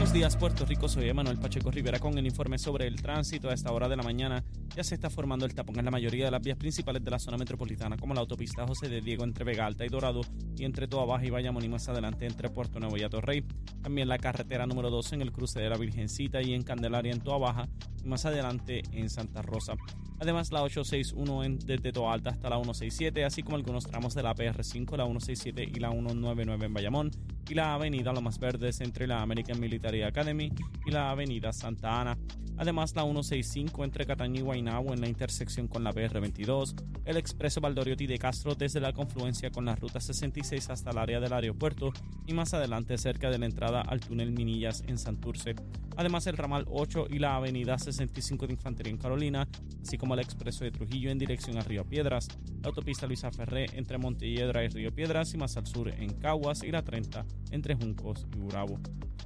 Buenos 0.09 0.21
días, 0.21 0.37
Puerto 0.39 0.65
Rico. 0.65 0.89
Soy 0.89 1.07
Emanuel 1.07 1.37
Pacheco 1.37 1.71
Rivera 1.71 1.99
con 1.99 2.17
el 2.17 2.25
informe 2.25 2.57
sobre 2.57 2.87
el 2.87 3.03
tránsito. 3.03 3.51
A 3.51 3.53
esta 3.53 3.71
hora 3.73 3.91
de 3.91 3.97
la 3.97 4.03
mañana 4.03 4.43
ya 4.75 4.83
se 4.83 4.95
está 4.95 5.11
formando 5.11 5.45
el 5.45 5.53
tapón 5.53 5.79
en 5.79 5.85
la 5.85 5.91
mayoría 5.91 6.25
de 6.25 6.31
las 6.31 6.41
vías 6.41 6.57
principales 6.57 7.05
de 7.05 7.11
la 7.11 7.19
zona 7.19 7.37
metropolitana, 7.37 7.99
como 7.99 8.15
la 8.15 8.21
autopista 8.21 8.67
José 8.67 8.89
de 8.89 9.03
Diego 9.03 9.25
entre 9.25 9.45
Vega 9.45 9.67
Alta 9.67 9.85
y 9.85 9.91
Dorado 9.91 10.23
y 10.57 10.65
entre 10.65 10.89
Toa 10.89 11.05
Baja 11.05 11.27
y 11.27 11.31
Bayamón 11.31 11.63
y 11.63 11.69
más 11.69 11.91
adelante 11.91 12.25
entre 12.25 12.49
Puerto 12.49 12.81
Nuevo 12.81 12.97
y 12.97 13.03
Atorrey. 13.03 13.45
También 13.83 14.09
la 14.09 14.17
carretera 14.17 14.67
número 14.67 14.89
12 14.89 15.17
en 15.17 15.21
el 15.21 15.31
cruce 15.31 15.61
de 15.61 15.69
la 15.69 15.77
Virgencita 15.77 16.41
y 16.41 16.55
en 16.55 16.63
Candelaria 16.63 17.13
en 17.13 17.21
Toa 17.21 17.37
Baja 17.37 17.69
y 18.03 18.09
más 18.09 18.25
adelante 18.25 18.85
en 18.93 19.11
Santa 19.11 19.43
Rosa. 19.43 19.75
Además, 20.21 20.51
la 20.53 20.63
861 20.63 21.45
en, 21.45 21.59
desde 21.59 21.93
Toa 21.93 22.13
Alta 22.13 22.31
hasta 22.31 22.49
la 22.49 22.57
167, 22.57 23.25
así 23.25 23.43
como 23.43 23.57
algunos 23.57 23.87
tramos 23.87 24.15
de 24.15 24.23
la 24.23 24.35
PR5, 24.35 24.97
la 24.97 25.05
167 25.05 25.71
y 25.75 25.79
la 25.79 25.91
199 25.91 26.67
en 26.67 26.75
Bayamón, 26.75 27.11
y 27.49 27.55
la 27.55 27.75
avenida 27.75 28.13
Lomas 28.13 28.39
Verdes 28.39 28.81
entre 28.81 29.07
la 29.07 29.23
American 29.23 29.61
Military 29.61 30.03
Academy 30.03 30.53
y 30.85 30.91
la 30.91 31.11
avenida 31.11 31.53
Santa 31.53 32.01
Ana. 32.01 32.19
Además, 32.59 32.97
la 32.97 33.03
165 33.03 33.85
entre 33.85 34.05
Cataño 34.05 34.41
y 34.41 34.43
Guaynabo 34.43 34.93
en 34.93 35.01
la 35.01 35.09
intersección 35.09 35.69
con 35.69 35.85
la 35.85 35.93
PR22, 35.93 36.75
el 37.05 37.17
expreso 37.17 37.61
Valdoriotti 37.61 38.09
de 38.09 38.19
Castro 38.19 38.57
desde 38.57 38.81
la 38.81 38.93
confluencia 38.93 39.51
con 39.51 39.65
la 39.65 39.77
ruta 39.77 40.01
66 40.01 40.69
hasta 40.69 40.91
el 40.91 40.99
área 40.99 41.21
del 41.21 41.33
aeropuerto 41.33 41.93
y 42.27 42.33
más 42.33 42.55
adelante 42.55 42.99
cerca 42.99 43.31
de 43.31 43.39
la 43.39 43.47
entrada 43.47 43.81
al 43.83 44.01
túnel 44.01 44.33
Minillas 44.33 44.83
en 44.89 44.99
Santurce. 44.99 45.55
Además, 45.97 46.27
el 46.27 46.37
ramal 46.37 46.65
8 46.69 47.07
y 47.11 47.21
la 47.21 47.37
avenida 47.37 47.79
65 47.79 48.49
de 48.49 48.55
Infantería 48.55 48.93
en 48.93 48.99
Carolina, 48.99 49.47
así 49.81 49.97
como 49.97 50.08
el 50.15 50.21
expreso 50.21 50.65
de 50.65 50.71
Trujillo 50.71 51.11
en 51.11 51.19
dirección 51.19 51.59
a 51.59 51.63
Río 51.63 51.85
Piedras, 51.85 52.29
la 52.63 52.69
autopista 52.69 53.07
Luisa 53.07 53.31
Ferré 53.31 53.67
entre 53.75 53.99
Montelledra 53.99 54.65
y 54.65 54.69
Río 54.69 54.95
Piedras 54.95 55.35
y 55.35 55.37
más 55.37 55.57
al 55.57 55.67
sur 55.67 55.89
en 55.89 56.15
Caguas 56.15 56.63
y 56.63 56.71
la 56.71 56.83
30 56.83 57.25
entre 57.51 57.75
Juncos 57.75 58.27
y 58.35 58.39
Burabo. 58.39 58.79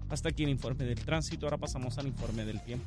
Hasta 0.08 0.28
aquí 0.28 0.44
el 0.44 0.50
informe 0.50 0.84
del 0.84 1.04
tránsito, 1.04 1.46
ahora 1.46 1.58
pasamos 1.58 1.98
al 1.98 2.06
informe 2.06 2.44
del 2.44 2.60
tiempo. 2.60 2.86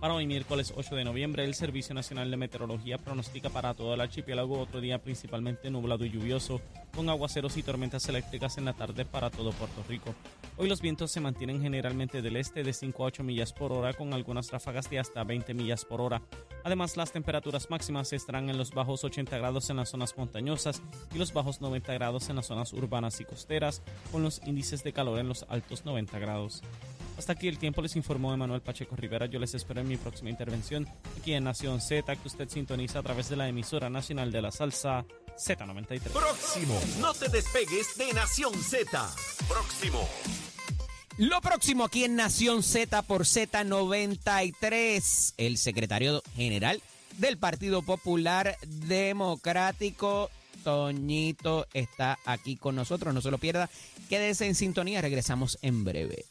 Para 0.00 0.14
hoy 0.14 0.26
miércoles 0.28 0.72
8 0.76 0.94
de 0.94 1.04
noviembre, 1.04 1.44
el 1.44 1.54
Servicio 1.54 1.92
Nacional 1.92 2.30
de 2.30 2.36
Meteorología 2.36 2.98
pronostica 2.98 3.50
para 3.50 3.74
todo 3.74 3.94
el 3.94 4.00
archipiélago 4.00 4.60
otro 4.60 4.80
día 4.80 5.02
principalmente 5.02 5.70
nublado 5.70 6.04
y 6.04 6.10
lluvioso, 6.10 6.60
con 6.98 7.08
aguaceros 7.10 7.56
y 7.56 7.62
tormentas 7.62 8.08
eléctricas 8.08 8.58
en 8.58 8.64
la 8.64 8.72
tarde 8.72 9.04
para 9.04 9.30
todo 9.30 9.52
Puerto 9.52 9.84
Rico. 9.88 10.16
Hoy 10.56 10.68
los 10.68 10.80
vientos 10.80 11.12
se 11.12 11.20
mantienen 11.20 11.62
generalmente 11.62 12.22
del 12.22 12.34
este 12.34 12.64
de 12.64 12.72
5 12.72 13.04
a 13.04 13.06
8 13.06 13.22
millas 13.22 13.52
por 13.52 13.72
hora, 13.72 13.92
con 13.92 14.12
algunas 14.12 14.50
ráfagas 14.50 14.90
de 14.90 14.98
hasta 14.98 15.22
20 15.22 15.54
millas 15.54 15.84
por 15.84 16.00
hora. 16.00 16.20
Además, 16.64 16.96
las 16.96 17.12
temperaturas 17.12 17.70
máximas 17.70 18.12
estarán 18.12 18.50
en 18.50 18.58
los 18.58 18.72
bajos 18.72 19.04
80 19.04 19.38
grados 19.38 19.70
en 19.70 19.76
las 19.76 19.90
zonas 19.90 20.18
montañosas 20.18 20.82
y 21.14 21.18
los 21.18 21.32
bajos 21.32 21.60
90 21.60 21.94
grados 21.94 22.30
en 22.30 22.34
las 22.34 22.46
zonas 22.46 22.72
urbanas 22.72 23.20
y 23.20 23.24
costeras, 23.24 23.80
con 24.10 24.24
los 24.24 24.40
índices 24.44 24.82
de 24.82 24.92
calor 24.92 25.20
en 25.20 25.28
los 25.28 25.46
altos 25.48 25.84
90 25.84 26.18
grados. 26.18 26.62
Hasta 27.16 27.34
aquí 27.34 27.46
el 27.46 27.58
tiempo 27.58 27.80
les 27.80 27.94
informó 27.94 28.34
Emanuel 28.34 28.60
Pacheco 28.60 28.96
Rivera. 28.96 29.26
Yo 29.26 29.38
les 29.38 29.54
espero 29.54 29.80
en 29.80 29.88
mi 29.88 29.98
próxima 29.98 30.30
intervención 30.30 30.88
aquí 31.16 31.32
en 31.32 31.44
Nación 31.44 31.80
Z, 31.80 32.16
que 32.16 32.26
usted 32.26 32.48
sintoniza 32.48 32.98
a 32.98 33.02
través 33.04 33.28
de 33.28 33.36
la 33.36 33.48
emisora 33.48 33.88
nacional 33.88 34.32
de 34.32 34.42
la 34.42 34.50
salsa 34.50 35.04
Z93. 35.38 36.00
Próximo. 36.10 36.78
No 37.00 37.14
te 37.14 37.28
despegues 37.28 37.96
de 37.96 38.12
Nación 38.12 38.52
Z. 38.54 39.10
Próximo. 39.48 40.06
Lo 41.16 41.40
próximo 41.40 41.84
aquí 41.84 42.02
en 42.04 42.16
Nación 42.16 42.62
Z 42.62 43.00
por 43.02 43.22
Z93, 43.22 45.34
el 45.36 45.58
secretario 45.58 46.22
general 46.36 46.80
del 47.16 47.38
Partido 47.38 47.82
Popular 47.82 48.56
Democrático, 48.66 50.30
Toñito, 50.62 51.66
está 51.74 52.20
aquí 52.24 52.54
con 52.56 52.76
nosotros. 52.76 53.12
No 53.14 53.20
se 53.20 53.32
lo 53.32 53.38
pierda. 53.38 53.68
Quédese 54.08 54.46
en 54.46 54.54
sintonía. 54.54 55.00
Regresamos 55.00 55.58
en 55.62 55.82
breve. 55.84 56.24